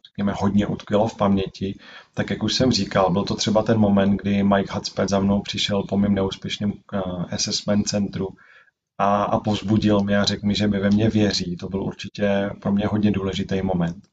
řekněme, 0.06 0.34
hodně 0.38 0.67
utkvělo 0.67 1.08
v 1.08 1.17
paměti, 1.17 1.80
tak 2.13 2.30
jak 2.30 2.43
už 2.43 2.53
jsem 2.53 2.71
říkal, 2.71 3.12
byl 3.12 3.23
to 3.23 3.36
třeba 3.36 3.63
ten 3.63 3.77
moment, 3.77 4.17
kdy 4.17 4.43
Mike 4.43 4.73
Hudspeth 4.73 5.10
za 5.10 5.19
mnou 5.19 5.41
přišel 5.41 5.84
po 5.84 5.97
mém 5.97 6.15
neúspěšném 6.15 6.71
uh, 6.71 7.25
assessment 7.32 7.88
centru 7.88 8.27
a, 8.98 9.24
a 9.24 9.40
povzbudil 9.40 10.00
mě 10.00 10.20
a 10.20 10.24
řekl 10.24 10.46
mi, 10.46 10.56
že 10.56 10.68
mi 10.68 10.80
ve 10.80 10.90
mně 10.90 11.10
věří. 11.10 11.58
To 11.58 11.70
byl 11.70 11.84
určitě 11.84 12.50
pro 12.62 12.72
mě 12.72 12.88
hodně 12.88 13.12
důležitý 13.12 13.62
moment. 13.62 14.08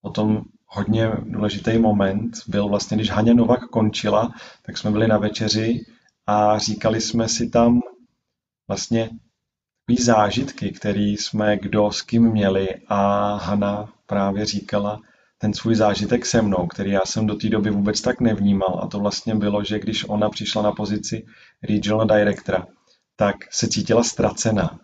Potom 0.00 0.42
hodně 0.66 1.10
důležitý 1.22 1.78
moment 1.78 2.36
byl 2.48 2.68
vlastně, 2.68 2.96
když 2.96 3.10
Haně 3.10 3.34
Novak 3.34 3.60
končila, 3.60 4.34
tak 4.62 4.78
jsme 4.78 4.90
byli 4.90 5.08
na 5.08 5.18
večeři 5.18 5.86
a 6.26 6.58
říkali 6.58 7.00
jsme 7.00 7.28
si 7.28 7.50
tam 7.50 7.80
vlastně 8.68 9.10
takový 9.90 10.04
zážitky, 10.04 10.72
které 10.72 11.00
jsme 11.00 11.56
kdo 11.56 11.92
s 11.92 12.02
kým 12.02 12.30
měli 12.30 12.68
a 12.88 13.34
Hana 13.34 13.92
právě 14.06 14.46
říkala 14.46 15.00
ten 15.38 15.54
svůj 15.54 15.74
zážitek 15.74 16.26
se 16.26 16.42
mnou, 16.42 16.66
který 16.66 16.90
já 16.90 17.00
jsem 17.04 17.26
do 17.26 17.34
té 17.34 17.48
doby 17.48 17.70
vůbec 17.70 18.00
tak 18.00 18.20
nevnímal 18.20 18.80
a 18.82 18.86
to 18.86 18.98
vlastně 18.98 19.34
bylo, 19.34 19.64
že 19.64 19.78
když 19.78 20.08
ona 20.08 20.28
přišla 20.28 20.62
na 20.62 20.72
pozici 20.72 21.26
regional 21.62 22.06
directora, 22.06 22.66
tak 23.20 23.36
se 23.50 23.68
cítila 23.68 24.02
ztracena. 24.02 24.80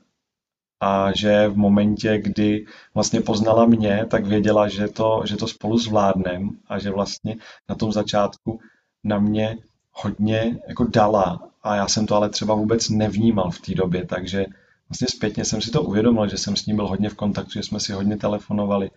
A 0.81 1.13
že 1.17 1.49
v 1.49 1.57
momentě, 1.57 2.19
kdy 2.19 2.67
vlastně 2.95 3.21
poznala 3.21 3.67
mě, 3.67 4.07
tak 4.11 4.27
věděla, 4.27 4.69
že 4.69 4.89
to, 4.89 5.23
že 5.25 5.37
to 5.37 5.49
spolu 5.49 5.79
zvládnem 5.79 6.51
a 6.69 6.79
že 6.79 6.91
vlastně 6.91 7.37
na 7.69 7.75
tom 7.75 7.93
začátku 7.93 8.61
na 9.05 9.19
mě 9.19 9.59
hodně 9.93 10.59
jako 10.69 10.85
dala 10.85 11.49
a 11.63 11.77
já 11.77 11.89
jsem 11.89 12.07
to 12.07 12.15
ale 12.15 12.29
třeba 12.29 12.55
vůbec 12.55 12.89
nevnímal 12.89 13.51
v 13.51 13.61
té 13.61 13.75
době, 13.75 14.07
takže 14.07 14.47
vlastně 14.89 15.07
zpětně 15.11 15.45
jsem 15.45 15.61
si 15.61 15.71
to 15.71 15.83
uvědomil, 15.83 16.29
že 16.29 16.37
jsem 16.37 16.57
s 16.57 16.67
ním 16.67 16.77
byl 16.77 16.87
hodně 16.87 17.09
v 17.09 17.15
kontaktu, 17.15 17.53
že 17.53 17.63
jsme 17.63 17.81
si 17.81 17.93
hodně 17.93 18.17
telefonovali, 18.17 18.91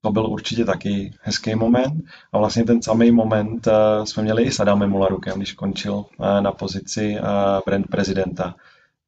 to 0.00 0.10
byl 0.10 0.26
určitě 0.26 0.64
taky 0.64 1.12
hezký 1.22 1.54
moment. 1.54 2.04
A 2.32 2.38
vlastně 2.38 2.64
ten 2.64 2.82
samý 2.82 3.10
moment 3.10 3.66
uh, 3.66 4.04
jsme 4.04 4.22
měli 4.22 4.42
i 4.42 4.50
s 4.50 4.60
Adamem 4.60 4.90
Mularukem, 4.90 5.36
když 5.36 5.52
končil 5.52 5.94
uh, 5.94 6.04
na 6.40 6.52
pozici 6.52 7.16
uh, 7.20 7.26
brand 7.66 7.86
prezidenta. 7.86 8.54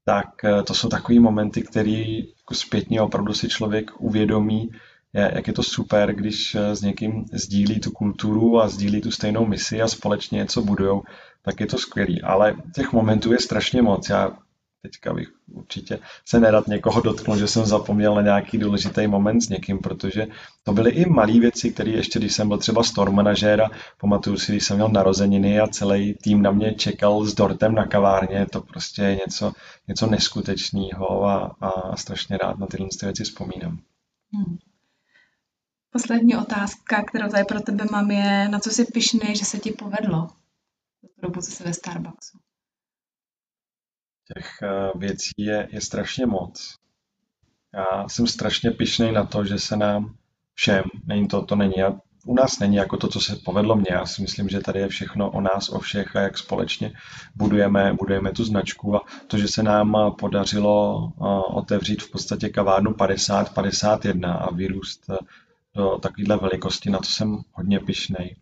Tak 0.05 0.29
to 0.67 0.75
jsou 0.75 0.89
takové 0.89 1.21
momenty, 1.21 1.63
které 1.63 1.91
jako 1.91 2.55
zpětně 2.55 3.01
opravdu 3.01 3.35
si 3.35 3.49
člověk 3.49 3.91
uvědomí, 4.01 4.71
jak 5.13 5.47
je 5.47 5.53
to 5.53 5.63
super, 5.63 6.15
když 6.15 6.55
s 6.55 6.83
někým 6.83 7.25
sdílí 7.33 7.81
tu 7.81 7.91
kulturu 7.91 8.61
a 8.61 8.69
sdílí 8.69 9.01
tu 9.01 9.11
stejnou 9.11 9.47
misi 9.47 9.83
a 9.83 9.89
společně 9.89 10.37
něco 10.37 10.63
budujou, 10.63 11.03
tak 11.43 11.61
je 11.61 11.67
to 11.67 11.79
skvělý. 11.79 12.23
Ale 12.23 12.55
těch 12.75 12.93
momentů 12.93 13.33
je 13.33 13.39
strašně 13.39 13.83
moc. 13.83 14.09
Já 14.09 14.31
teďka 14.83 15.15
bych 15.15 15.29
určitě 15.53 15.99
se 16.25 16.41
nerad 16.41 16.69
někoho 16.69 17.01
dotknul, 17.01 17.37
že 17.37 17.49
jsem 17.49 17.67
zapomněl 17.67 18.15
na 18.15 18.23
nějaký 18.23 18.59
důležitý 18.59 19.07
moment 19.07 19.41
s 19.41 19.49
někým, 19.49 19.79
protože 19.79 20.27
to 20.63 20.73
byly 20.73 20.91
i 20.91 21.11
malé 21.11 21.41
věci, 21.41 21.73
které 21.73 21.91
ještě, 21.91 22.19
když 22.19 22.35
jsem 22.35 22.49
byl 22.49 22.59
třeba 22.59 22.83
store 22.83 23.11
manažéra, 23.11 23.71
pamatuju 24.01 24.39
si, 24.39 24.53
když 24.53 24.65
jsem 24.65 24.77
měl 24.77 24.89
narozeniny 24.89 25.61
a 25.61 25.67
celý 25.67 26.15
tým 26.15 26.43
na 26.43 26.51
mě 26.51 26.75
čekal 26.75 27.25
s 27.25 27.35
dortem 27.35 27.75
na 27.75 27.87
kavárně, 27.87 28.47
to 28.47 28.61
prostě 28.61 29.03
je 29.03 29.17
něco, 29.27 29.53
něco 29.89 30.07
neskutečného 30.07 31.25
a, 31.25 31.57
a 31.61 31.97
strašně 31.97 32.37
rád 32.37 32.59
na 32.59 32.67
tyhle 32.67 32.89
věci 33.03 33.25
vzpomínám. 33.25 33.79
Hmm. 34.33 34.59
Poslední 35.93 36.37
otázka, 36.37 37.03
kterou 37.03 37.29
tady 37.29 37.45
pro 37.45 37.61
tebe 37.61 37.85
mám, 37.93 38.11
je, 38.11 38.49
na 38.49 38.59
co 38.59 38.71
jsi 38.71 38.85
pišný, 38.85 39.37
že 39.37 39.45
se 39.45 39.59
ti 39.59 39.73
povedlo 39.73 40.29
co 41.35 41.51
jsi 41.51 41.65
ve 41.65 41.75
Starbucksu? 41.75 42.39
Těch 44.35 44.49
eh, 44.63 44.99
věcí 44.99 45.33
je, 45.39 45.69
je 45.73 45.81
strašně 45.81 46.27
moc. 46.27 46.75
Já 47.75 48.09
jsem 48.09 48.27
strašně 48.27 48.71
pišný 48.71 49.13
na 49.13 49.25
to, 49.25 49.45
že 49.45 49.59
se 49.59 49.77
nám 49.77 50.15
všem, 50.55 50.85
není 51.07 51.29
to, 51.29 51.43
to 51.43 51.57
není, 51.57 51.75
u 52.27 52.35
nás 52.35 52.59
není 52.59 52.77
jako 52.77 52.97
to, 52.97 53.09
co 53.09 53.21
se 53.21 53.37
povedlo 53.45 53.77
mně. 53.77 53.87
Já 53.91 54.07
si 54.07 54.23
myslím, 54.23 54.49
že 54.49 54.61
tady 54.61 54.81
je 54.81 54.89
všechno 54.89 55.31
o 55.31 55.41
nás, 55.41 55.69
o 55.69 55.79
všech 55.79 56.17
a 56.17 56.21
jak 56.21 56.39
společně 56.39 56.93
budujeme, 57.35 57.93
budujeme 57.93 58.33
tu 58.33 58.45
značku 58.45 58.97
a 58.97 59.01
to, 59.27 59.39
že 59.39 59.49
se 59.49 59.63
nám 59.63 60.15
podařilo 60.19 61.09
eh, 61.09 61.25
otevřít 61.55 62.03
v 62.03 62.11
podstatě 62.11 62.49
kavárnu 62.49 62.91
50-51 62.91 64.37
a 64.41 64.51
vyrůst 64.51 65.11
eh, 65.11 65.17
do 65.75 65.99
takovéhle 65.99 66.37
velikosti, 66.37 66.91
na 66.91 66.99
to 66.99 67.05
jsem 67.05 67.39
hodně 67.53 67.81
pišnej 67.81 68.37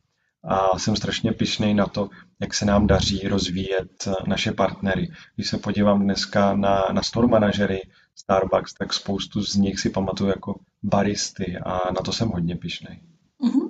a 0.49 0.79
jsem 0.79 0.97
strašně 0.97 1.33
pišný 1.33 1.75
na 1.75 1.87
to, 1.87 2.11
jak 2.41 2.55
se 2.55 2.65
nám 2.65 2.87
daří 2.87 3.29
rozvíjet 3.29 4.09
naše 4.27 4.53
partnery. 4.53 5.11
Když 5.35 5.49
se 5.49 5.59
podívám 5.59 6.03
dneska 6.03 6.57
na, 6.57 6.85
na 6.93 7.03
store 7.03 7.27
manažery 7.27 7.81
Starbucks, 8.15 8.75
tak 8.75 8.93
spoustu 8.95 9.43
z 9.43 9.55
nich 9.55 9.81
si 9.81 9.91
pamatuju 9.91 10.31
jako 10.31 10.61
baristy 10.83 11.57
a 11.65 11.93
na 11.93 12.01
to 12.05 12.13
jsem 12.13 12.29
hodně 12.29 12.57
pišný. 12.57 13.01
Mm-hmm. 13.41 13.69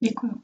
Děkuji. 0.00 0.42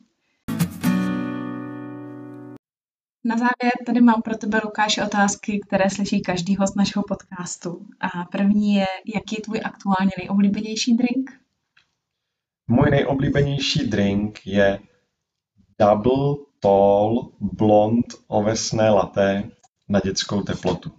Na 3.27 3.37
závěr 3.37 3.73
tady 3.87 4.01
mám 4.01 4.23
pro 4.23 4.37
tebe, 4.37 4.61
Lukáši, 4.65 5.03
otázky, 5.03 5.61
které 5.67 5.91
slyší 5.91 6.23
každý 6.23 6.57
host 6.57 6.77
našeho 6.77 7.03
podcastu. 7.09 7.87
A 8.01 8.25
první 8.25 8.75
je, 8.75 8.87
jaký 9.15 9.37
je 9.39 9.43
tvůj 9.43 9.61
aktuálně 9.65 10.11
nejoblíbenější 10.19 10.97
drink? 10.97 11.31
Můj 12.69 12.91
nejoblíbenější 12.91 13.87
drink 13.87 14.47
je 14.47 14.79
Double 15.79 16.35
Tall 16.61 17.29
Blond 17.41 18.07
ovesné 18.27 18.91
latte 18.91 19.51
na 19.89 20.01
dětskou 20.01 20.43
teplotu. 20.43 20.91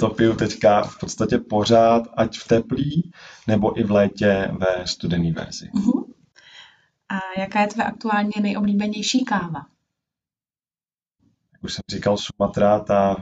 To 0.00 0.08
piju 0.08 0.36
teďka 0.36 0.82
v 0.82 0.98
podstatě 0.98 1.38
pořád, 1.38 2.02
ať 2.16 2.38
v 2.38 2.48
teplý, 2.48 3.12
nebo 3.46 3.80
i 3.80 3.84
v 3.84 3.90
létě 3.90 4.50
ve 4.52 4.86
studený 4.86 5.32
verzi. 5.32 5.70
Uh-huh. 5.74 6.04
A 7.08 7.40
jaká 7.40 7.60
je 7.60 7.66
tvé 7.66 7.84
aktuálně 7.84 8.32
nejoblíbenější 8.40 9.24
káva? 9.24 9.66
Jak 11.52 11.64
už 11.64 11.74
jsem 11.74 11.82
říkal, 11.90 12.16
Sumatra, 12.16 12.78
ta 12.78 13.16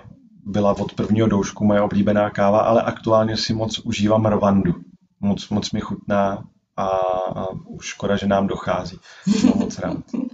byla 0.44 0.76
od 0.78 0.92
prvního 0.94 1.28
doušku 1.28 1.64
moje 1.64 1.80
oblíbená 1.80 2.30
káva, 2.30 2.60
ale 2.60 2.82
aktuálně 2.82 3.36
si 3.36 3.54
moc 3.54 3.78
užívám 3.78 4.26
Rwandu. 4.26 4.72
Moc, 5.20 5.48
moc 5.48 5.72
mi 5.72 5.80
chutná 5.80 6.44
a, 6.76 6.86
a 6.86 7.50
už 7.66 7.86
škoda, 7.86 8.16
že 8.16 8.26
nám 8.26 8.46
dochází. 8.46 8.98
Mám 9.44 9.58
moc 9.58 9.78
rád. 9.78 9.96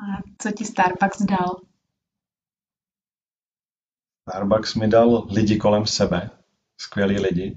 A 0.00 0.22
co 0.38 0.52
ti 0.52 0.64
Starbucks 0.64 1.22
dal? 1.22 1.60
Starbucks 4.28 4.74
mi 4.74 4.88
dal 4.88 5.26
lidi 5.30 5.56
kolem 5.56 5.86
sebe, 5.86 6.30
skvělí 6.78 7.20
lidi. 7.20 7.56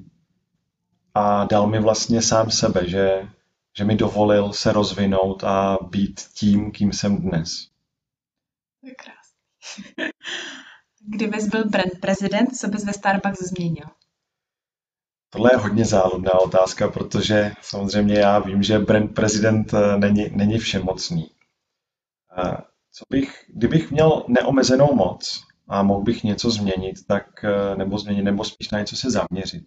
A 1.13 1.45
dal 1.45 1.67
mi 1.67 1.79
vlastně 1.79 2.21
sám 2.21 2.51
sebe, 2.51 2.89
že, 2.89 3.29
že 3.77 3.83
mi 3.83 3.95
dovolil 3.95 4.53
se 4.53 4.71
rozvinout 4.73 5.43
a 5.43 5.77
být 5.81 6.19
tím, 6.19 6.71
kým 6.71 6.93
jsem 6.93 7.21
dnes. 7.21 7.67
To 8.81 8.87
je 8.87 8.95
krásný. 8.95 9.83
Kdybys 11.07 11.47
byl 11.47 11.69
brand 11.69 11.91
prezident, 12.01 12.57
co 12.57 12.67
bys 12.67 12.85
ve 12.85 12.93
Starbucks 12.93 13.41
změnil? 13.41 13.85
Tohle 15.29 15.49
je 15.53 15.57
hodně 15.57 15.85
záludná 15.85 16.31
otázka, 16.41 16.87
protože 16.87 17.51
samozřejmě 17.61 18.19
já 18.19 18.39
vím, 18.39 18.63
že 18.63 18.79
brand 18.79 19.15
prezident 19.15 19.73
eh, 19.73 19.97
není, 19.97 20.29
není 20.31 20.59
všemocný. 20.59 21.29
Co 22.91 23.05
bych, 23.09 23.45
kdybych 23.53 23.91
měl 23.91 24.23
neomezenou 24.27 24.95
moc 24.95 25.43
a 25.67 25.83
mohl 25.83 26.01
bych 26.01 26.23
něco 26.23 26.51
změnit, 26.51 26.95
tak, 27.07 27.43
eh, 27.43 27.75
nebo 27.75 27.99
změnit, 27.99 28.23
nebo 28.23 28.43
spíš 28.43 28.71
na 28.71 28.79
něco 28.79 28.95
se 28.95 29.11
zaměřit, 29.11 29.63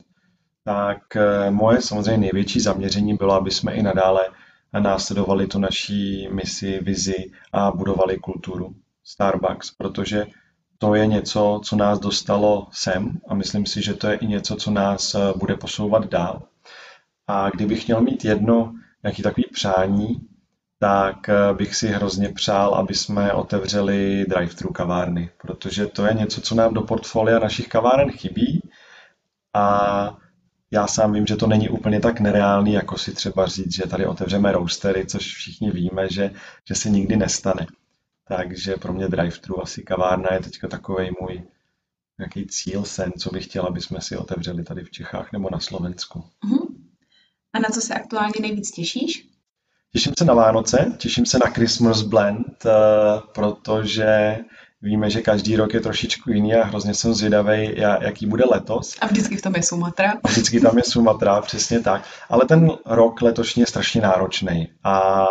tak 0.64 1.16
eh, 1.16 1.50
moje 1.50 1.80
samozřejmě 1.82 2.18
největší 2.18 2.60
zaměření 2.60 3.14
bylo, 3.14 3.34
aby 3.34 3.50
jsme 3.50 3.74
i 3.74 3.82
nadále 3.82 4.20
následovali 4.78 5.46
tu 5.46 5.58
naší 5.58 6.28
misi, 6.28 6.78
vizi 6.82 7.30
a 7.52 7.70
budovali 7.70 8.18
kulturu 8.18 8.74
Starbucks, 9.04 9.70
protože 9.70 10.26
to 10.78 10.94
je 10.94 11.06
něco, 11.06 11.60
co 11.64 11.76
nás 11.76 11.98
dostalo 11.98 12.68
sem 12.72 13.20
a 13.28 13.34
myslím 13.34 13.66
si, 13.66 13.82
že 13.82 13.94
to 13.94 14.08
je 14.08 14.16
i 14.16 14.26
něco, 14.26 14.56
co 14.56 14.70
nás 14.70 15.14
eh, 15.14 15.18
bude 15.36 15.56
posouvat 15.56 16.08
dál. 16.08 16.42
A 17.26 17.50
kdybych 17.50 17.86
měl 17.86 18.00
mít 18.00 18.24
jedno 18.24 18.74
nějaký 19.02 19.22
takový 19.22 19.44
přání, 19.52 20.28
tak 20.78 21.28
eh, 21.28 21.54
bych 21.54 21.76
si 21.76 21.88
hrozně 21.88 22.28
přál, 22.28 22.74
aby 22.74 22.94
jsme 22.94 23.32
otevřeli 23.32 24.26
drive-thru 24.28 24.72
kavárny, 24.72 25.30
protože 25.42 25.86
to 25.86 26.06
je 26.06 26.14
něco, 26.14 26.40
co 26.40 26.54
nám 26.54 26.74
do 26.74 26.82
portfolia 26.82 27.38
našich 27.38 27.68
kaváren 27.68 28.10
chybí 28.10 28.60
a 29.54 30.18
já 30.70 30.86
sám 30.86 31.12
vím, 31.12 31.26
že 31.26 31.36
to 31.36 31.46
není 31.46 31.68
úplně 31.68 32.00
tak 32.00 32.20
nereálný, 32.20 32.72
jako 32.72 32.98
si 32.98 33.14
třeba 33.14 33.46
říct, 33.46 33.74
že 33.74 33.86
tady 33.86 34.06
otevřeme 34.06 34.52
roastery, 34.52 35.06
což 35.06 35.34
všichni 35.34 35.70
víme, 35.70 36.08
že, 36.10 36.30
že 36.64 36.74
se 36.74 36.90
nikdy 36.90 37.16
nestane. 37.16 37.66
takže 38.28 38.76
pro 38.76 38.92
mě 38.92 39.08
drive-thru 39.08 39.62
asi 39.62 39.82
kavárna 39.82 40.28
je 40.32 40.40
teďka 40.40 40.68
takový 40.68 41.10
můj 41.20 41.42
nějaký 42.18 42.46
cíl, 42.46 42.84
sen, 42.84 43.12
co 43.18 43.30
bych 43.30 43.44
chtěla, 43.44 43.68
aby 43.68 43.80
jsme 43.80 44.00
si 44.00 44.16
otevřeli 44.16 44.64
tady 44.64 44.84
v 44.84 44.90
Čechách 44.90 45.32
nebo 45.32 45.50
na 45.50 45.60
Slovensku. 45.60 46.18
Uh-huh. 46.18 46.66
A 47.52 47.58
na 47.58 47.68
co 47.68 47.80
se 47.80 47.94
aktuálně 47.94 48.34
nejvíc 48.40 48.70
těšíš? 48.70 49.35
Těším 49.96 50.12
se 50.18 50.24
na 50.24 50.34
Vánoce, 50.34 50.92
těším 50.98 51.26
se 51.26 51.38
na 51.44 51.50
Christmas 51.50 52.02
Blend, 52.02 52.66
eh, 52.66 52.70
protože 53.32 54.38
víme, 54.82 55.10
že 55.10 55.20
každý 55.20 55.56
rok 55.56 55.74
je 55.74 55.80
trošičku 55.80 56.30
jiný 56.30 56.54
a 56.54 56.64
hrozně 56.64 56.94
jsem 56.94 57.14
zvědavý, 57.14 57.74
jaký 58.00 58.26
bude 58.26 58.44
letos. 58.50 58.96
A 59.00 59.06
vždycky 59.06 59.36
v 59.36 59.42
tom 59.42 59.54
je 59.56 59.62
Sumatra. 59.62 60.14
A 60.24 60.28
vždycky 60.28 60.60
tam 60.60 60.78
je 60.78 60.84
Sumatra, 60.84 61.40
přesně 61.40 61.80
tak. 61.80 62.02
Ale 62.28 62.44
ten 62.44 62.70
rok 62.86 63.22
letošní 63.22 63.60
je 63.60 63.66
strašně 63.66 64.00
náročný 64.00 64.68
a 64.84 65.24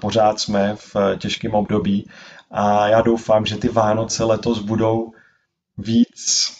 pořád 0.00 0.40
jsme 0.40 0.76
v 0.76 0.96
těžkém 1.18 1.54
období 1.54 2.08
a 2.50 2.88
já 2.88 3.00
doufám, 3.02 3.46
že 3.46 3.56
ty 3.56 3.68
Vánoce 3.68 4.24
letos 4.24 4.58
budou 4.58 5.12
víc 5.78 6.50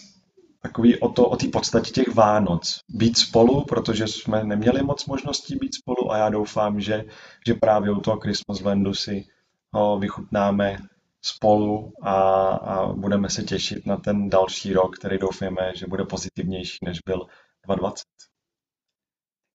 takový 0.64 1.00
o 1.00 1.08
to, 1.08 1.28
o 1.28 1.36
té 1.36 1.48
podstatě 1.48 1.90
těch 1.90 2.14
Vánoc. 2.14 2.80
Být 2.88 3.18
spolu, 3.18 3.64
protože 3.64 4.06
jsme 4.06 4.44
neměli 4.44 4.82
moc 4.82 5.06
možností 5.06 5.56
být 5.56 5.74
spolu 5.74 6.12
a 6.12 6.18
já 6.18 6.28
doufám, 6.28 6.80
že, 6.80 7.04
že 7.46 7.54
právě 7.54 7.90
u 7.92 8.00
toho 8.00 8.20
Christmas 8.20 8.60
Landu 8.60 8.94
si 8.94 9.24
ho 9.72 9.98
vychutnáme 9.98 10.78
spolu 11.22 11.92
a, 12.02 12.12
a 12.48 12.86
budeme 12.92 13.30
se 13.30 13.42
těšit 13.42 13.86
na 13.86 13.96
ten 13.96 14.30
další 14.30 14.72
rok, 14.72 14.96
který 14.98 15.18
doufáme, 15.18 15.72
že 15.76 15.86
bude 15.86 16.04
pozitivnější, 16.04 16.78
než 16.84 16.98
byl 17.06 17.18
2020. 17.66 18.04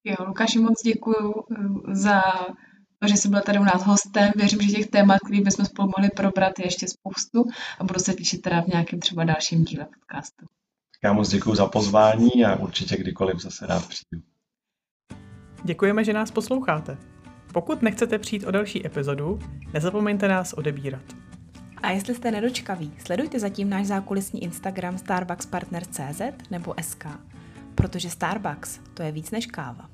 Jo, 0.04 0.15
Lukáši, 0.28 0.60
moc 0.60 0.82
děkuji 0.84 1.34
eh, 1.52 1.95
za 1.95 2.22
to, 3.00 3.08
že 3.08 3.13
jsi 3.17 3.30
byl 3.30 3.41
tady 3.41 3.60
u 3.60 3.63
nás 3.63 3.84
hostem. 3.84 4.32
Věřím, 4.36 4.62
že 4.62 4.76
těch 4.76 4.88
témat, 4.88 5.17
které 5.26 5.41
bychom 5.41 5.65
spolu 5.65 5.91
mohli 5.98 6.10
probrat, 6.10 6.60
je 6.60 6.65
ještě 6.65 6.88
spoustu 6.88 7.43
a 7.80 7.84
budu 7.84 8.00
se 8.00 8.13
těšit 8.13 8.41
teda 8.41 8.62
v 8.62 8.67
nějakém 8.67 9.00
třeba 9.00 9.24
dalším 9.24 9.63
díle 9.63 9.86
podcastu. 9.86 10.59
Já 11.03 11.13
moc 11.13 11.29
děkuji 11.29 11.55
za 11.55 11.67
pozvání 11.67 12.45
a 12.45 12.55
určitě 12.55 12.97
kdykoliv 12.97 13.39
zase 13.39 13.67
rád 13.67 13.88
přijdu. 13.88 14.23
Děkujeme, 15.63 16.03
že 16.03 16.13
nás 16.13 16.31
posloucháte. 16.31 16.97
Pokud 17.53 17.81
nechcete 17.81 18.19
přijít 18.19 18.43
o 18.45 18.51
další 18.51 18.85
epizodu, 18.85 19.39
nezapomeňte 19.73 20.27
nás 20.27 20.53
odebírat. 20.53 21.03
A 21.83 21.89
jestli 21.89 22.15
jste 22.15 22.31
nedočkaví, 22.31 22.93
sledujte 23.05 23.39
zatím 23.39 23.69
náš 23.69 23.85
zákulisní 23.85 24.43
Instagram 24.43 24.97
starbuckspartner.cz 24.97 26.21
nebo 26.51 26.73
SK, 26.81 27.05
protože 27.75 28.09
Starbucks 28.09 28.79
to 28.93 29.03
je 29.03 29.12
víc 29.12 29.31
než 29.31 29.45
káva. 29.45 29.88